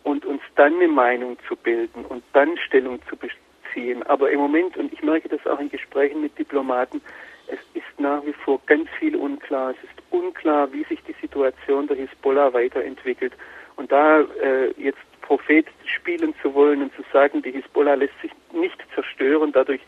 und 0.07 0.25
uns 0.25 0.41
dann 0.55 0.75
eine 0.75 0.87
Meinung 0.87 1.37
zu 1.49 1.57
bilden 1.57 2.05
und 2.05 2.23
dann 2.31 2.57
Stellung 2.65 3.01
zu 3.09 3.17
beziehen. 3.17 4.03
Aber 4.03 4.31
im 4.31 4.39
Moment, 4.39 4.77
und 4.77 4.93
ich 4.93 5.03
merke 5.03 5.27
das 5.27 5.45
auch 5.45 5.59
in 5.59 5.69
Gesprächen 5.69 6.21
mit 6.21 6.39
Diplomaten, 6.39 7.01
es 7.47 7.59
ist 7.73 7.99
nach 7.99 8.25
wie 8.25 8.31
vor 8.31 8.61
ganz 8.67 8.89
viel 8.99 9.17
unklar. 9.17 9.71
Es 9.71 9.83
ist 9.83 10.01
unklar, 10.11 10.71
wie 10.71 10.85
sich 10.85 11.03
die 11.03 11.15
Situation 11.19 11.87
der 11.87 11.97
Hisbollah 11.97 12.53
weiterentwickelt. 12.53 13.33
Und 13.75 13.91
da 13.91 14.21
äh, 14.21 14.71
jetzt 14.77 15.03
Prophet 15.23 15.65
spielen 15.83 16.33
zu 16.41 16.53
wollen 16.53 16.83
und 16.83 16.95
zu 16.95 17.03
sagen, 17.11 17.41
die 17.41 17.51
Hisbollah 17.51 17.95
lässt 17.95 18.19
sich 18.21 18.31
nicht 18.53 18.81
zerstören, 18.95 19.51
dadurch 19.51 19.81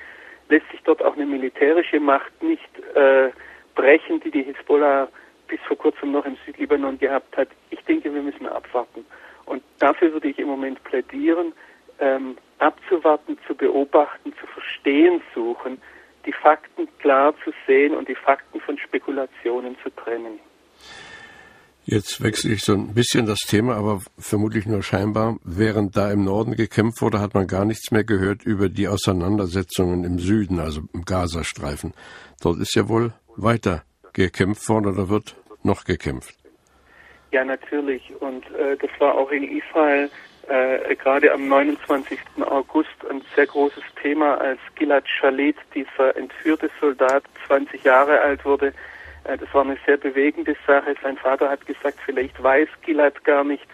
lässt 0.49 0.69
sich 0.69 0.81
dort 0.83 1.01
auch 1.01 1.15
eine 1.15 1.25
militärische 1.25 2.01
Macht 2.01 2.43
nicht 2.43 2.69
äh, 2.93 3.29
brechen, 3.73 4.19
die 4.19 4.31
die 4.31 4.43
Hisbollah 4.43 5.07
bis 5.47 5.61
vor 5.61 5.77
kurzem 5.77 6.11
noch 6.11 6.25
im 6.25 6.35
Südlibanon 6.45 6.99
gehabt 6.99 7.37
hat. 7.37 7.47
Ich 7.69 7.79
denke, 7.85 8.13
wir 8.13 8.21
müssen 8.21 8.47
abwarten. 8.47 9.05
Und 9.49 9.63
dafür 9.79 10.13
würde 10.13 10.29
ich 10.29 10.37
im 10.37 10.47
Moment 10.47 10.83
plädieren, 10.83 11.53
ähm, 11.99 12.37
abzuwarten, 12.59 13.37
zu 13.47 13.55
beobachten, 13.55 14.31
zu 14.39 14.45
verstehen 14.45 15.21
suchen, 15.33 15.81
die 16.25 16.33
Fakten 16.33 16.87
klar 16.99 17.33
zu 17.43 17.51
sehen 17.65 17.95
und 17.95 18.07
die 18.07 18.15
Fakten 18.15 18.59
von 18.61 18.77
Spekulationen 18.77 19.75
zu 19.81 19.89
trennen. 19.89 20.39
Jetzt 21.85 22.21
wechsle 22.21 22.53
ich 22.53 22.61
so 22.61 22.73
ein 22.73 22.93
bisschen 22.93 23.25
das 23.25 23.39
Thema, 23.39 23.75
aber 23.75 24.01
vermutlich 24.19 24.67
nur 24.67 24.83
scheinbar. 24.83 25.37
Während 25.43 25.97
da 25.97 26.11
im 26.11 26.23
Norden 26.23 26.55
gekämpft 26.55 27.01
wurde, 27.01 27.19
hat 27.19 27.33
man 27.33 27.47
gar 27.47 27.65
nichts 27.65 27.89
mehr 27.89 28.03
gehört 28.03 28.43
über 28.43 28.69
die 28.69 28.87
Auseinandersetzungen 28.87 30.03
im 30.03 30.19
Süden, 30.19 30.59
also 30.59 30.81
im 30.93 31.05
Gazastreifen. 31.05 31.95
Dort 32.41 32.59
ist 32.59 32.75
ja 32.75 32.87
wohl 32.87 33.13
weiter 33.35 33.83
gekämpft 34.13 34.69
worden 34.69 34.85
oder 34.85 35.09
wird 35.09 35.35
noch 35.63 35.85
gekämpft. 35.85 36.38
Ja, 37.31 37.45
natürlich. 37.45 38.13
Und 38.19 38.43
äh, 38.55 38.75
das 38.77 38.89
war 38.99 39.15
auch 39.15 39.31
in 39.31 39.43
Israel 39.43 40.09
äh, 40.47 40.95
gerade 40.95 41.31
am 41.31 41.47
29. 41.47 42.19
August 42.41 42.89
ein 43.09 43.21
sehr 43.35 43.45
großes 43.45 43.83
Thema, 44.01 44.35
als 44.39 44.59
Gilad 44.75 45.07
Shalit, 45.07 45.57
dieser 45.75 46.17
entführte 46.17 46.69
Soldat, 46.81 47.23
20 47.47 47.83
Jahre 47.83 48.19
alt 48.19 48.43
wurde, 48.45 48.73
äh, 49.25 49.37
das 49.37 49.53
war 49.53 49.63
eine 49.63 49.77
sehr 49.85 49.97
bewegende 49.97 50.55
Sache. 50.65 50.95
Sein 51.01 51.17
Vater 51.17 51.49
hat 51.49 51.65
gesagt, 51.65 51.99
vielleicht 52.05 52.41
weiß 52.41 52.67
Gilad 52.81 53.23
gar 53.23 53.43
nicht 53.43 53.67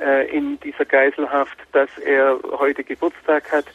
äh, 0.00 0.28
in 0.28 0.58
dieser 0.60 0.84
Geiselhaft, 0.84 1.58
dass 1.72 1.90
er 1.98 2.38
heute 2.58 2.84
Geburtstag 2.84 3.50
hat. 3.50 3.66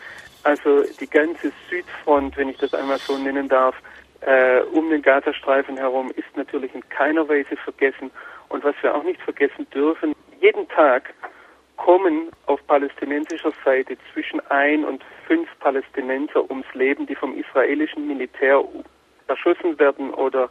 Also 0.44 0.84
die 1.00 1.10
ganze 1.10 1.52
Südfront, 1.70 2.38
wenn 2.38 2.50
ich 2.50 2.58
das 2.58 2.74
einmal 2.74 3.00
so 3.00 3.18
nennen 3.18 3.50
darf, 3.50 3.76
äh, 4.22 4.62
um 4.72 4.90
den 4.90 5.02
Gazastreifen 5.02 5.78
herum 5.78 6.12
ist 6.16 6.36
natürlich 6.36 6.74
in 6.74 6.88
keiner 6.90 7.28
Weise 7.28 7.58
vergessen. 7.58 8.12
Und 8.50 8.64
was 8.64 8.76
wir 8.82 8.96
auch 8.96 9.04
nicht 9.04 9.22
vergessen 9.22 9.68
dürfen, 9.74 10.14
jeden 10.42 10.68
Tag 10.70 11.14
kommen 11.78 12.30
auf 12.46 12.66
palästinensischer 12.68 13.52
Seite 13.64 13.98
zwischen 14.14 14.40
ein 14.50 14.86
und 14.86 15.04
fünf 15.28 15.48
Palästinenser 15.60 16.50
ums 16.50 16.72
Leben, 16.74 17.06
die 17.06 17.16
vom 17.16 17.38
israelischen 17.38 18.08
Militär 18.08 18.64
erschossen 19.28 19.78
werden 19.80 20.14
oder 20.14 20.50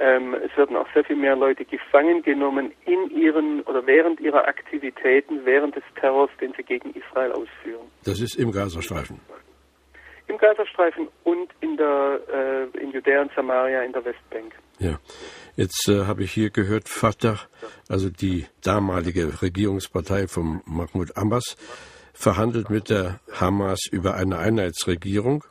ähm, 0.00 0.34
es 0.34 0.56
werden 0.56 0.76
auch 0.76 0.86
sehr 0.92 1.04
viel 1.04 1.16
mehr 1.16 1.36
Leute 1.36 1.64
gefangen 1.64 2.22
genommen 2.22 2.72
in 2.84 3.10
ihren 3.10 3.62
oder 3.62 3.86
während 3.86 4.20
ihrer 4.20 4.46
Aktivitäten, 4.48 5.44
während 5.44 5.76
des 5.76 5.84
Terrors, 6.00 6.30
den 6.40 6.52
sie 6.56 6.64
gegen 6.64 6.90
Israel 6.90 7.32
ausführen. 7.32 7.86
Das 8.04 8.20
ist 8.20 8.34
im 8.36 8.50
Gazastreifen. 8.50 9.20
Im 10.26 10.38
Gazastreifen 10.38 11.08
und 11.22 11.50
in 11.60 11.76
der 11.76 12.20
äh, 12.74 12.78
in 12.78 12.90
Judäa 12.90 13.22
und 13.22 13.30
Samaria 13.34 13.82
in 13.82 13.92
der 13.92 14.04
Westbank. 14.04 14.54
Ja, 14.80 14.98
jetzt 15.56 15.88
äh, 15.88 16.06
habe 16.06 16.22
ich 16.22 16.32
hier 16.32 16.50
gehört, 16.50 16.88
Fatah, 16.88 17.40
also 17.88 18.08
die 18.10 18.46
damalige 18.62 19.42
Regierungspartei 19.42 20.28
von 20.28 20.62
Mahmoud 20.66 21.16
Abbas, 21.16 21.56
verhandelt 22.14 22.70
mit 22.70 22.88
der 22.88 23.20
Hamas 23.32 23.80
über 23.90 24.14
eine 24.14 24.38
Einheitsregierung, 24.38 25.44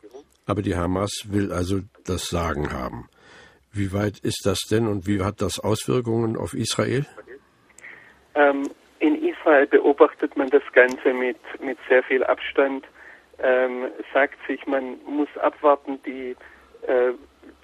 aber 0.46 0.62
die 0.62 0.76
Hamas 0.76 1.10
will 1.28 1.52
also 1.52 1.80
das 2.04 2.28
Sagen 2.28 2.72
haben. 2.72 3.08
Wie 3.72 3.92
weit 3.92 4.18
ist 4.20 4.46
das 4.46 4.60
denn 4.70 4.86
und 4.86 5.06
wie 5.06 5.22
hat 5.22 5.42
das 5.42 5.60
Auswirkungen 5.60 6.36
auf 6.36 6.54
Israel? 6.54 7.04
Ähm, 8.34 8.70
in 9.00 9.22
Israel 9.22 9.66
beobachtet 9.66 10.36
man 10.36 10.48
das 10.48 10.62
Ganze 10.72 11.12
mit, 11.12 11.36
mit 11.60 11.78
sehr 11.88 12.02
viel 12.02 12.24
Abstand. 12.24 12.84
Ähm, 13.38 13.88
sagt 14.14 14.38
sich, 14.46 14.66
man 14.66 14.96
muss 15.06 15.28
abwarten, 15.42 16.00
die, 16.06 16.34
äh, 16.86 17.12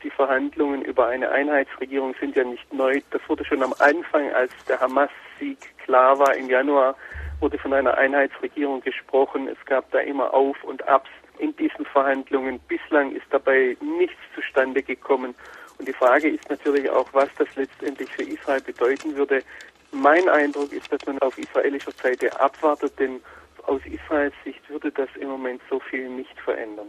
die 0.03 0.11
Verhandlungen 0.11 0.83
über 0.83 1.09
eine 1.09 1.31
Einheitsregierung 1.31 2.15
sind 2.21 2.37
ja 2.37 2.45
nicht 2.45 2.73
neu. 2.73 3.01
Das 3.11 3.21
wurde 3.29 3.45
schon 3.45 3.63
am 3.63 3.75
Anfang, 3.79 4.33
als 4.33 4.53
der 4.69 4.81
Hamas-Sieg 4.81 5.59
klar 5.79 6.19
war 6.19 6.35
im 6.35 6.49
Januar, 6.49 6.97
wurde 7.41 7.59
von 7.59 7.73
einer 7.73 7.97
Einheitsregierung 7.97 8.81
gesprochen. 8.81 9.49
Es 9.49 9.65
gab 9.67 9.91
da 9.91 9.99
immer 9.99 10.33
Auf 10.35 10.63
und 10.65 10.87
Abs 10.89 11.11
in 11.39 11.55
diesen 11.57 11.85
Verhandlungen. 11.87 12.61
Bislang 12.69 13.13
ist 13.13 13.27
dabei 13.31 13.77
nichts 13.81 14.19
zustande 14.35 14.83
gekommen. 14.83 15.35
Und 15.79 15.89
die 15.89 15.93
Frage 15.93 16.29
ist 16.29 16.49
natürlich 16.49 16.89
auch, 16.91 17.09
was 17.13 17.29
das 17.39 17.49
letztendlich 17.57 18.11
für 18.11 18.23
Israel 18.23 18.61
bedeuten 18.61 19.17
würde. 19.17 19.43
Mein 19.91 20.29
Eindruck 20.29 20.73
ist, 20.73 20.93
dass 20.93 21.05
man 21.07 21.19
auf 21.19 21.37
israelischer 21.39 21.93
Seite 21.93 22.41
abwartet, 22.41 22.99
denn 22.99 23.21
aus 23.65 23.81
Israels 23.87 24.35
Sicht 24.45 24.69
würde 24.69 24.91
das 24.91 25.09
im 25.17 25.29
Moment 25.29 25.61
so 25.69 25.81
viel 25.81 26.09
nicht 26.09 26.39
verändern. 26.41 26.89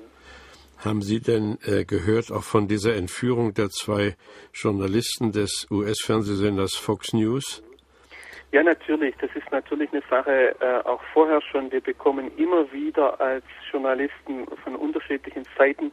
Haben 0.78 1.02
Sie 1.02 1.22
denn 1.22 1.58
äh, 1.66 1.86
gehört 1.86 2.32
auch 2.32 2.44
von 2.44 2.68
dieser 2.68 2.96
Entführung 2.96 3.54
der 3.54 3.70
zwei 3.70 4.16
Journalisten 4.54 5.32
des 5.32 5.68
US-Fernsehsenders 5.72 6.76
Fox 6.76 7.14
News? 7.14 7.64
Ja, 8.52 8.62
natürlich. 8.62 9.16
Das 9.20 9.32
ist 9.36 9.52
natürlich 9.52 9.92
eine 9.92 10.04
Sache 10.10 10.56
äh, 10.60 10.88
auch 10.88 11.02
vorher 11.14 11.42
schon. 11.42 11.72
Wir 11.72 11.82
bekommen 11.82 12.32
immer 12.38 12.72
wieder 12.72 13.20
als 13.20 13.46
Journalisten 13.72 14.46
von 14.64 14.76
unterschiedlichen 14.76 15.44
Seiten 15.58 15.92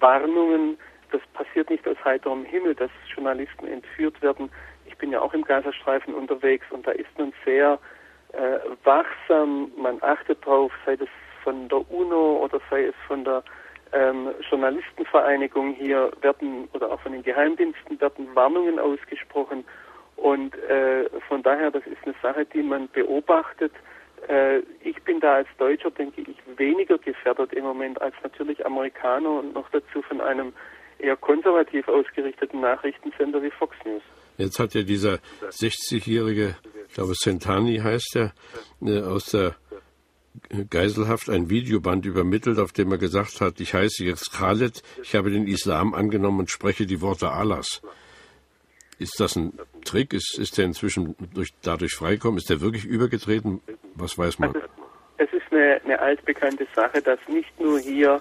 Warnungen, 0.00 0.78
das 1.12 1.20
passiert 1.34 1.70
nicht 1.70 1.86
aus 1.86 1.96
heiterem 2.04 2.44
Himmel, 2.44 2.74
dass 2.74 2.90
Journalisten 3.14 3.66
entführt 3.66 4.20
werden. 4.22 4.50
Ich 4.86 4.96
bin 4.96 5.10
ja 5.10 5.20
auch 5.20 5.34
im 5.34 5.44
Gazastreifen 5.44 6.14
unterwegs 6.14 6.66
und 6.70 6.86
da 6.86 6.92
ist 6.92 7.18
man 7.18 7.32
sehr 7.44 7.78
äh, 8.32 8.58
wachsam, 8.84 9.70
man 9.76 9.98
achtet 10.02 10.44
drauf, 10.44 10.72
sei 10.84 10.94
es 10.94 11.08
von 11.42 11.68
der 11.68 11.90
UNO 11.90 12.44
oder 12.44 12.60
sei 12.70 12.84
es 12.86 12.94
von 13.06 13.24
der 13.24 13.42
ähm, 13.92 14.28
Journalistenvereinigung 14.48 15.74
hier 15.74 16.10
werden 16.20 16.68
oder 16.72 16.92
auch 16.92 17.00
von 17.00 17.12
den 17.12 17.22
Geheimdiensten 17.22 18.00
werden 18.00 18.34
Warnungen 18.34 18.78
ausgesprochen 18.78 19.64
und 20.20 20.54
äh, 20.54 21.08
von 21.28 21.42
daher, 21.42 21.70
das 21.70 21.82
ist 21.86 21.96
eine 22.04 22.14
Sache, 22.22 22.44
die 22.44 22.62
man 22.62 22.88
beobachtet. 22.92 23.72
Äh, 24.28 24.58
ich 24.84 25.02
bin 25.04 25.18
da 25.18 25.36
als 25.36 25.48
Deutscher, 25.56 25.90
denke 25.90 26.20
ich, 26.20 26.36
weniger 26.58 26.98
gefährdet 26.98 27.54
im 27.54 27.64
Moment 27.64 28.00
als 28.02 28.14
natürlich 28.22 28.64
Amerikaner 28.66 29.38
und 29.38 29.54
noch 29.54 29.70
dazu 29.70 30.02
von 30.02 30.20
einem 30.20 30.52
eher 30.98 31.16
konservativ 31.16 31.88
ausgerichteten 31.88 32.60
Nachrichtensender 32.60 33.42
wie 33.42 33.50
Fox 33.50 33.74
News. 33.86 34.02
Jetzt 34.36 34.58
hat 34.58 34.74
ja 34.74 34.82
dieser 34.82 35.20
60-jährige, 35.48 36.54
ich 36.86 36.94
glaube 36.94 37.14
Sentani 37.14 37.78
heißt 37.78 38.16
er, 38.16 38.32
äh, 38.86 39.00
aus 39.00 39.30
der 39.30 39.54
Geiselhaft 40.70 41.28
ein 41.28 41.50
Videoband 41.50 42.06
übermittelt, 42.06 42.58
auf 42.58 42.72
dem 42.72 42.92
er 42.92 42.98
gesagt 42.98 43.40
hat, 43.40 43.60
ich 43.60 43.74
heiße 43.74 44.04
jetzt 44.04 44.32
Khaled, 44.32 44.82
ich 45.02 45.14
habe 45.14 45.30
den 45.30 45.46
Islam 45.46 45.94
angenommen 45.94 46.40
und 46.40 46.50
spreche 46.50 46.86
die 46.86 47.00
Worte 47.00 47.30
Allahs. 47.30 47.82
Ist 48.98 49.18
das 49.18 49.34
ein 49.36 49.58
Trick? 49.84 50.12
Ist, 50.12 50.38
ist 50.38 50.58
der 50.58 50.66
inzwischen 50.66 51.16
durch, 51.34 51.50
dadurch 51.62 51.94
freigekommen? 51.94 52.38
Ist 52.38 52.50
der 52.50 52.60
wirklich 52.60 52.84
übergetreten? 52.84 53.60
Was 53.94 54.18
weiß 54.18 54.38
man? 54.38 54.54
Also, 54.54 54.68
es 55.16 55.32
ist 55.32 55.52
eine, 55.52 55.80
eine 55.84 55.98
altbekannte 55.98 56.66
Sache, 56.74 57.00
dass 57.00 57.18
nicht 57.28 57.58
nur 57.58 57.78
hier, 57.78 58.20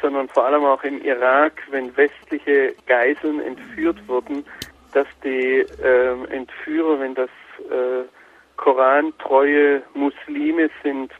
sondern 0.00 0.28
vor 0.28 0.46
allem 0.46 0.64
auch 0.64 0.82
im 0.84 1.02
Irak, 1.02 1.62
wenn 1.70 1.96
westliche 1.96 2.74
Geiseln 2.86 3.40
entführt 3.40 3.98
wurden, 4.08 4.44
dass 4.92 5.06
die 5.22 5.66
äh, 5.82 6.24
Entführer, 6.30 7.00
wenn 7.00 7.14
das 7.14 7.30
äh, 7.70 8.04
korantreue 8.56 9.82
Muslime 9.94 10.70
sind, 10.82 11.12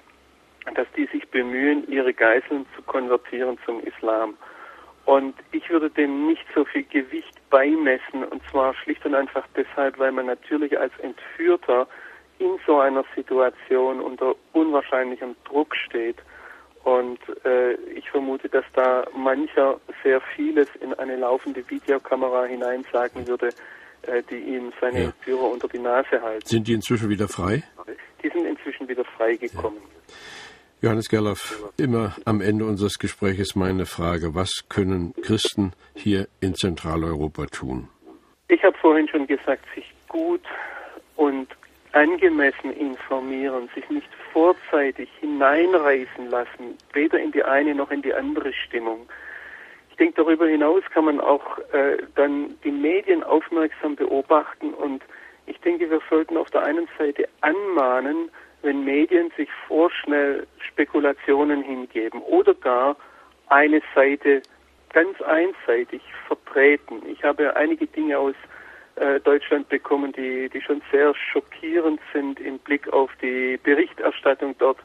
dass 0.74 0.86
die 0.96 1.06
sich 1.06 1.28
bemühen, 1.28 1.88
ihre 1.88 2.12
Geiseln 2.12 2.66
zu 2.74 2.82
konvertieren 2.82 3.58
zum 3.64 3.80
Islam. 3.80 4.36
Und 5.04 5.34
ich 5.52 5.70
würde 5.70 5.88
dem 5.88 6.26
nicht 6.26 6.44
so 6.54 6.64
viel 6.64 6.82
Gewicht 6.82 7.40
beimessen, 7.48 8.24
und 8.24 8.42
zwar 8.50 8.74
schlicht 8.74 9.06
und 9.06 9.14
einfach 9.14 9.46
deshalb, 9.56 9.98
weil 9.98 10.10
man 10.10 10.26
natürlich 10.26 10.78
als 10.78 10.92
Entführter 10.98 11.86
in 12.38 12.58
so 12.66 12.80
einer 12.80 13.04
Situation 13.14 14.00
unter 14.00 14.34
unwahrscheinlichem 14.52 15.36
Druck 15.44 15.74
steht. 15.76 16.16
Und 16.82 17.18
äh, 17.44 17.74
ich 17.94 18.10
vermute, 18.10 18.48
dass 18.48 18.64
da 18.74 19.06
mancher 19.16 19.80
sehr 20.02 20.20
vieles 20.34 20.68
in 20.80 20.92
eine 20.94 21.16
laufende 21.16 21.68
Videokamera 21.68 22.44
hineinsagen 22.44 23.26
würde, 23.26 23.50
äh, 24.02 24.22
die 24.28 24.38
ihm 24.38 24.72
seine 24.80 25.04
ja. 25.04 25.12
Führer 25.20 25.50
unter 25.50 25.68
die 25.68 25.78
Nase 25.78 26.20
halten. 26.20 26.46
Sind 26.46 26.68
die 26.68 26.74
inzwischen 26.74 27.08
wieder 27.08 27.28
frei? 27.28 27.62
Die 28.22 28.28
sind 28.28 28.46
inzwischen 28.46 28.88
wieder 28.88 29.04
freigekommen. 29.04 29.80
Ja. 29.80 30.14
Johannes 30.82 31.08
Gerloff, 31.08 31.72
immer 31.78 32.14
am 32.26 32.42
Ende 32.42 32.66
unseres 32.66 32.98
Gesprächs 32.98 33.56
meine 33.56 33.86
Frage, 33.86 34.34
was 34.34 34.66
können 34.68 35.14
Christen 35.22 35.72
hier 35.94 36.28
in 36.40 36.54
Zentraleuropa 36.54 37.46
tun? 37.46 37.88
Ich 38.48 38.62
habe 38.62 38.76
vorhin 38.76 39.08
schon 39.08 39.26
gesagt, 39.26 39.64
sich 39.74 39.90
gut 40.06 40.42
und 41.16 41.48
angemessen 41.92 42.72
informieren, 42.74 43.70
sich 43.74 43.88
nicht 43.88 44.08
vorzeitig 44.34 45.08
hineinreißen 45.18 46.28
lassen, 46.28 46.76
weder 46.92 47.18
in 47.20 47.32
die 47.32 47.42
eine 47.42 47.74
noch 47.74 47.90
in 47.90 48.02
die 48.02 48.12
andere 48.12 48.52
Stimmung. 48.52 49.08
Ich 49.90 49.96
denke, 49.96 50.22
darüber 50.22 50.46
hinaus 50.46 50.82
kann 50.92 51.06
man 51.06 51.20
auch 51.20 51.58
äh, 51.72 51.96
dann 52.16 52.54
die 52.64 52.70
Medien 52.70 53.22
aufmerksam 53.22 53.96
beobachten 53.96 54.74
und 54.74 55.02
ich 55.46 55.58
denke, 55.60 55.88
wir 55.88 56.02
sollten 56.10 56.36
auf 56.36 56.50
der 56.50 56.64
einen 56.64 56.86
Seite 56.98 57.26
anmahnen, 57.40 58.30
wenn 58.66 58.84
Medien 58.84 59.32
sich 59.36 59.48
vorschnell 59.68 60.46
Spekulationen 60.58 61.62
hingeben 61.62 62.20
oder 62.22 62.52
gar 62.52 62.96
eine 63.48 63.80
Seite 63.94 64.42
ganz 64.92 65.20
einseitig 65.22 66.02
vertreten. 66.26 67.00
Ich 67.08 67.22
habe 67.22 67.54
einige 67.54 67.86
Dinge 67.86 68.18
aus 68.18 68.34
äh, 68.96 69.20
Deutschland 69.20 69.68
bekommen, 69.68 70.12
die, 70.12 70.48
die 70.48 70.60
schon 70.60 70.82
sehr 70.90 71.14
schockierend 71.14 72.00
sind 72.12 72.40
im 72.40 72.58
Blick 72.58 72.92
auf 72.92 73.10
die 73.22 73.56
Berichterstattung 73.62 74.56
dort, 74.58 74.78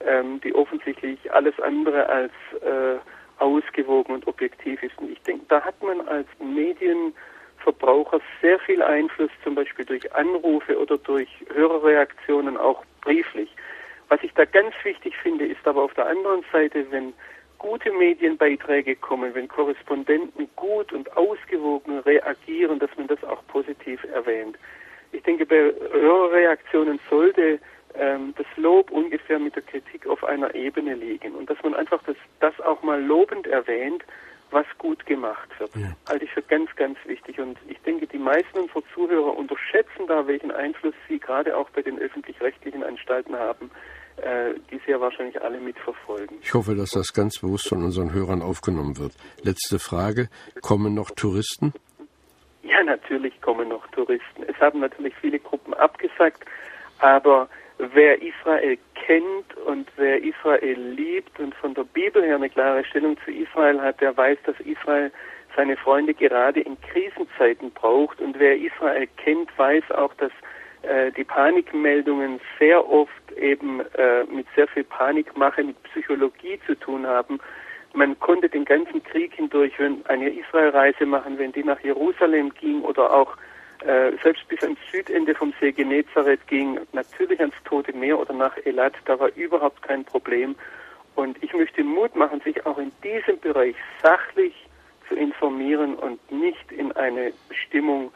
ähm, 0.00 0.40
die 0.40 0.54
offensichtlich 0.54 1.30
alles 1.32 1.58
andere 1.60 2.08
als 2.08 2.32
äh, 2.62 2.96
ausgewogen 3.38 4.14
und 4.14 4.26
objektiv 4.26 4.82
ist. 4.82 4.96
Und 4.98 5.12
ich 5.12 5.20
denke, 5.22 5.44
da 5.48 5.60
hat 5.60 5.82
man 5.82 6.00
als 6.08 6.28
Medienverbraucher 6.38 8.20
sehr 8.40 8.58
viel 8.60 8.82
Einfluss, 8.82 9.30
zum 9.44 9.56
Beispiel 9.56 9.84
durch 9.84 10.14
Anrufe 10.14 10.78
oder 10.80 10.96
durch 10.96 11.28
Hörerreaktionen, 11.52 12.56
auch 12.56 12.82
brieflich. 13.06 13.48
Was 14.08 14.22
ich 14.22 14.32
da 14.34 14.44
ganz 14.44 14.74
wichtig 14.84 15.16
finde, 15.16 15.46
ist 15.46 15.66
aber 15.66 15.82
auf 15.82 15.94
der 15.94 16.06
anderen 16.06 16.44
Seite, 16.52 16.84
wenn 16.90 17.12
gute 17.58 17.90
Medienbeiträge 17.92 18.96
kommen, 18.96 19.34
wenn 19.34 19.48
Korrespondenten 19.48 20.48
gut 20.56 20.92
und 20.92 21.16
ausgewogen 21.16 22.00
reagieren, 22.00 22.78
dass 22.78 22.90
man 22.96 23.06
das 23.06 23.22
auch 23.24 23.44
positiv 23.46 24.04
erwähnt. 24.12 24.56
Ich 25.12 25.22
denke, 25.22 25.46
bei 25.46 25.72
Hörerreaktionen 25.92 27.00
sollte 27.08 27.58
ähm, 27.94 28.34
das 28.36 28.46
Lob 28.56 28.90
ungefähr 28.90 29.38
mit 29.38 29.54
der 29.54 29.62
Kritik 29.62 30.06
auf 30.06 30.22
einer 30.24 30.54
Ebene 30.54 30.94
liegen 30.94 31.34
und 31.34 31.48
dass 31.48 31.62
man 31.62 31.74
einfach 31.74 32.02
das, 32.06 32.16
das 32.40 32.60
auch 32.60 32.82
mal 32.82 33.02
lobend 33.02 33.46
erwähnt, 33.46 34.04
was 34.50 34.66
gut 34.78 35.04
gemacht 35.06 35.48
wird. 35.58 35.74
Ja. 35.76 35.96
Halte 36.08 36.24
ich 36.24 36.30
für 36.32 36.42
ganz, 36.42 36.74
ganz 36.76 36.98
wichtig. 37.06 37.38
Und 37.38 37.58
ich 37.68 37.78
denke, 37.80 38.06
die 38.06 38.18
meisten 38.18 38.58
unserer 38.58 38.82
Zuhörer 38.94 39.36
unterschätzen 39.36 40.06
da, 40.06 40.26
welchen 40.26 40.50
Einfluss 40.50 40.94
sie 41.08 41.18
gerade 41.18 41.56
auch 41.56 41.68
bei 41.70 41.82
den 41.82 41.98
öffentlich-rechtlichen 41.98 42.82
Anstalten 42.82 43.36
haben, 43.36 43.70
äh, 44.16 44.54
die 44.70 44.80
sie 44.84 44.92
ja 44.92 45.00
wahrscheinlich 45.00 45.40
alle 45.42 45.58
mitverfolgen. 45.58 46.38
Ich 46.42 46.54
hoffe, 46.54 46.74
dass 46.74 46.90
das 46.90 47.12
ganz 47.12 47.38
bewusst 47.40 47.68
von 47.68 47.82
unseren 47.82 48.12
Hörern 48.12 48.42
aufgenommen 48.42 48.98
wird. 48.98 49.12
Letzte 49.42 49.78
Frage. 49.78 50.28
Kommen 50.62 50.94
noch 50.94 51.10
Touristen? 51.10 51.72
Ja, 52.62 52.82
natürlich 52.82 53.40
kommen 53.40 53.68
noch 53.68 53.86
Touristen. 53.88 54.42
Es 54.46 54.56
haben 54.60 54.80
natürlich 54.80 55.14
viele 55.20 55.38
Gruppen 55.38 55.74
abgesagt, 55.74 56.44
aber 56.98 57.48
wer 57.78 58.20
Israel 58.22 58.78
kennt 58.94 59.56
und 59.66 59.88
wer 59.96 60.22
Israel 60.22 60.78
liebt 60.78 61.38
und 61.38 61.54
von 61.54 61.74
der 61.74 61.84
Bibel 61.84 62.22
her 62.22 62.36
eine 62.36 62.50
klare 62.50 62.84
Stellung 62.84 63.16
zu 63.24 63.30
Israel 63.30 63.80
hat, 63.80 64.00
der 64.00 64.16
weiß, 64.16 64.38
dass 64.44 64.58
Israel 64.60 65.10
seine 65.54 65.76
Freunde 65.76 66.14
gerade 66.14 66.60
in 66.60 66.76
Krisenzeiten 66.80 67.70
braucht. 67.72 68.20
Und 68.20 68.38
wer 68.38 68.56
Israel 68.58 69.08
kennt, 69.16 69.56
weiß 69.58 69.90
auch, 69.92 70.12
dass 70.14 70.32
äh, 70.82 71.10
die 71.12 71.24
Panikmeldungen 71.24 72.40
sehr 72.58 72.88
oft 72.88 73.32
eben 73.36 73.80
äh, 73.94 74.24
mit 74.24 74.46
sehr 74.54 74.68
viel 74.68 74.84
Panikmache, 74.84 75.64
mit 75.64 75.82
Psychologie 75.84 76.60
zu 76.66 76.74
tun 76.74 77.06
haben. 77.06 77.38
Man 77.94 78.18
konnte 78.20 78.48
den 78.48 78.66
ganzen 78.66 79.02
Krieg 79.02 79.34
hindurch, 79.34 79.72
eine 80.04 80.28
Israelreise 80.28 81.06
machen, 81.06 81.38
wenn 81.38 81.52
die 81.52 81.64
nach 81.64 81.80
Jerusalem 81.80 82.52
ging 82.54 82.82
oder 82.82 83.12
auch 83.12 83.36
selbst 84.22 84.48
bis 84.48 84.62
ans 84.62 84.78
Südende 84.90 85.34
vom 85.34 85.52
See 85.60 85.72
Genezareth 85.72 86.46
ging, 86.46 86.78
natürlich 86.92 87.40
ans 87.40 87.54
Tote 87.64 87.92
Meer 87.92 88.18
oder 88.18 88.32
nach 88.32 88.56
Elat, 88.64 88.94
da 89.04 89.18
war 89.18 89.28
überhaupt 89.36 89.82
kein 89.82 90.04
Problem. 90.04 90.56
Und 91.14 91.42
ich 91.42 91.52
möchte 91.54 91.82
Mut 91.82 92.14
machen, 92.14 92.40
sich 92.42 92.64
auch 92.66 92.78
in 92.78 92.92
diesem 93.02 93.40
Bereich 93.40 93.74
sachlich 94.02 94.54
zu 95.08 95.14
informieren 95.14 95.94
und 95.94 96.20
nicht 96.30 96.72
in 96.72 96.92
eine 96.92 97.32
Stimmung 97.50 98.10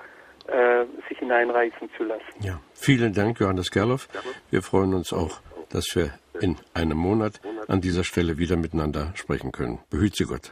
äh, 0.46 0.84
sich 1.08 1.18
hineinreißen 1.18 1.90
zu 1.96 2.04
lassen. 2.04 2.24
Ja, 2.40 2.60
vielen 2.74 3.12
Dank, 3.12 3.40
Johannes 3.40 3.70
Gerloff. 3.70 4.08
Wir 4.50 4.62
freuen 4.62 4.94
uns 4.94 5.12
auch, 5.12 5.40
dass 5.70 5.86
wir 5.94 6.12
in 6.40 6.56
einem 6.74 6.98
Monat 6.98 7.40
an 7.68 7.80
dieser 7.80 8.04
Stelle 8.04 8.38
wieder 8.38 8.56
miteinander 8.56 9.12
sprechen 9.14 9.52
können. 9.52 9.78
Behüt 9.90 10.16
Sie 10.16 10.24
Gott. 10.24 10.50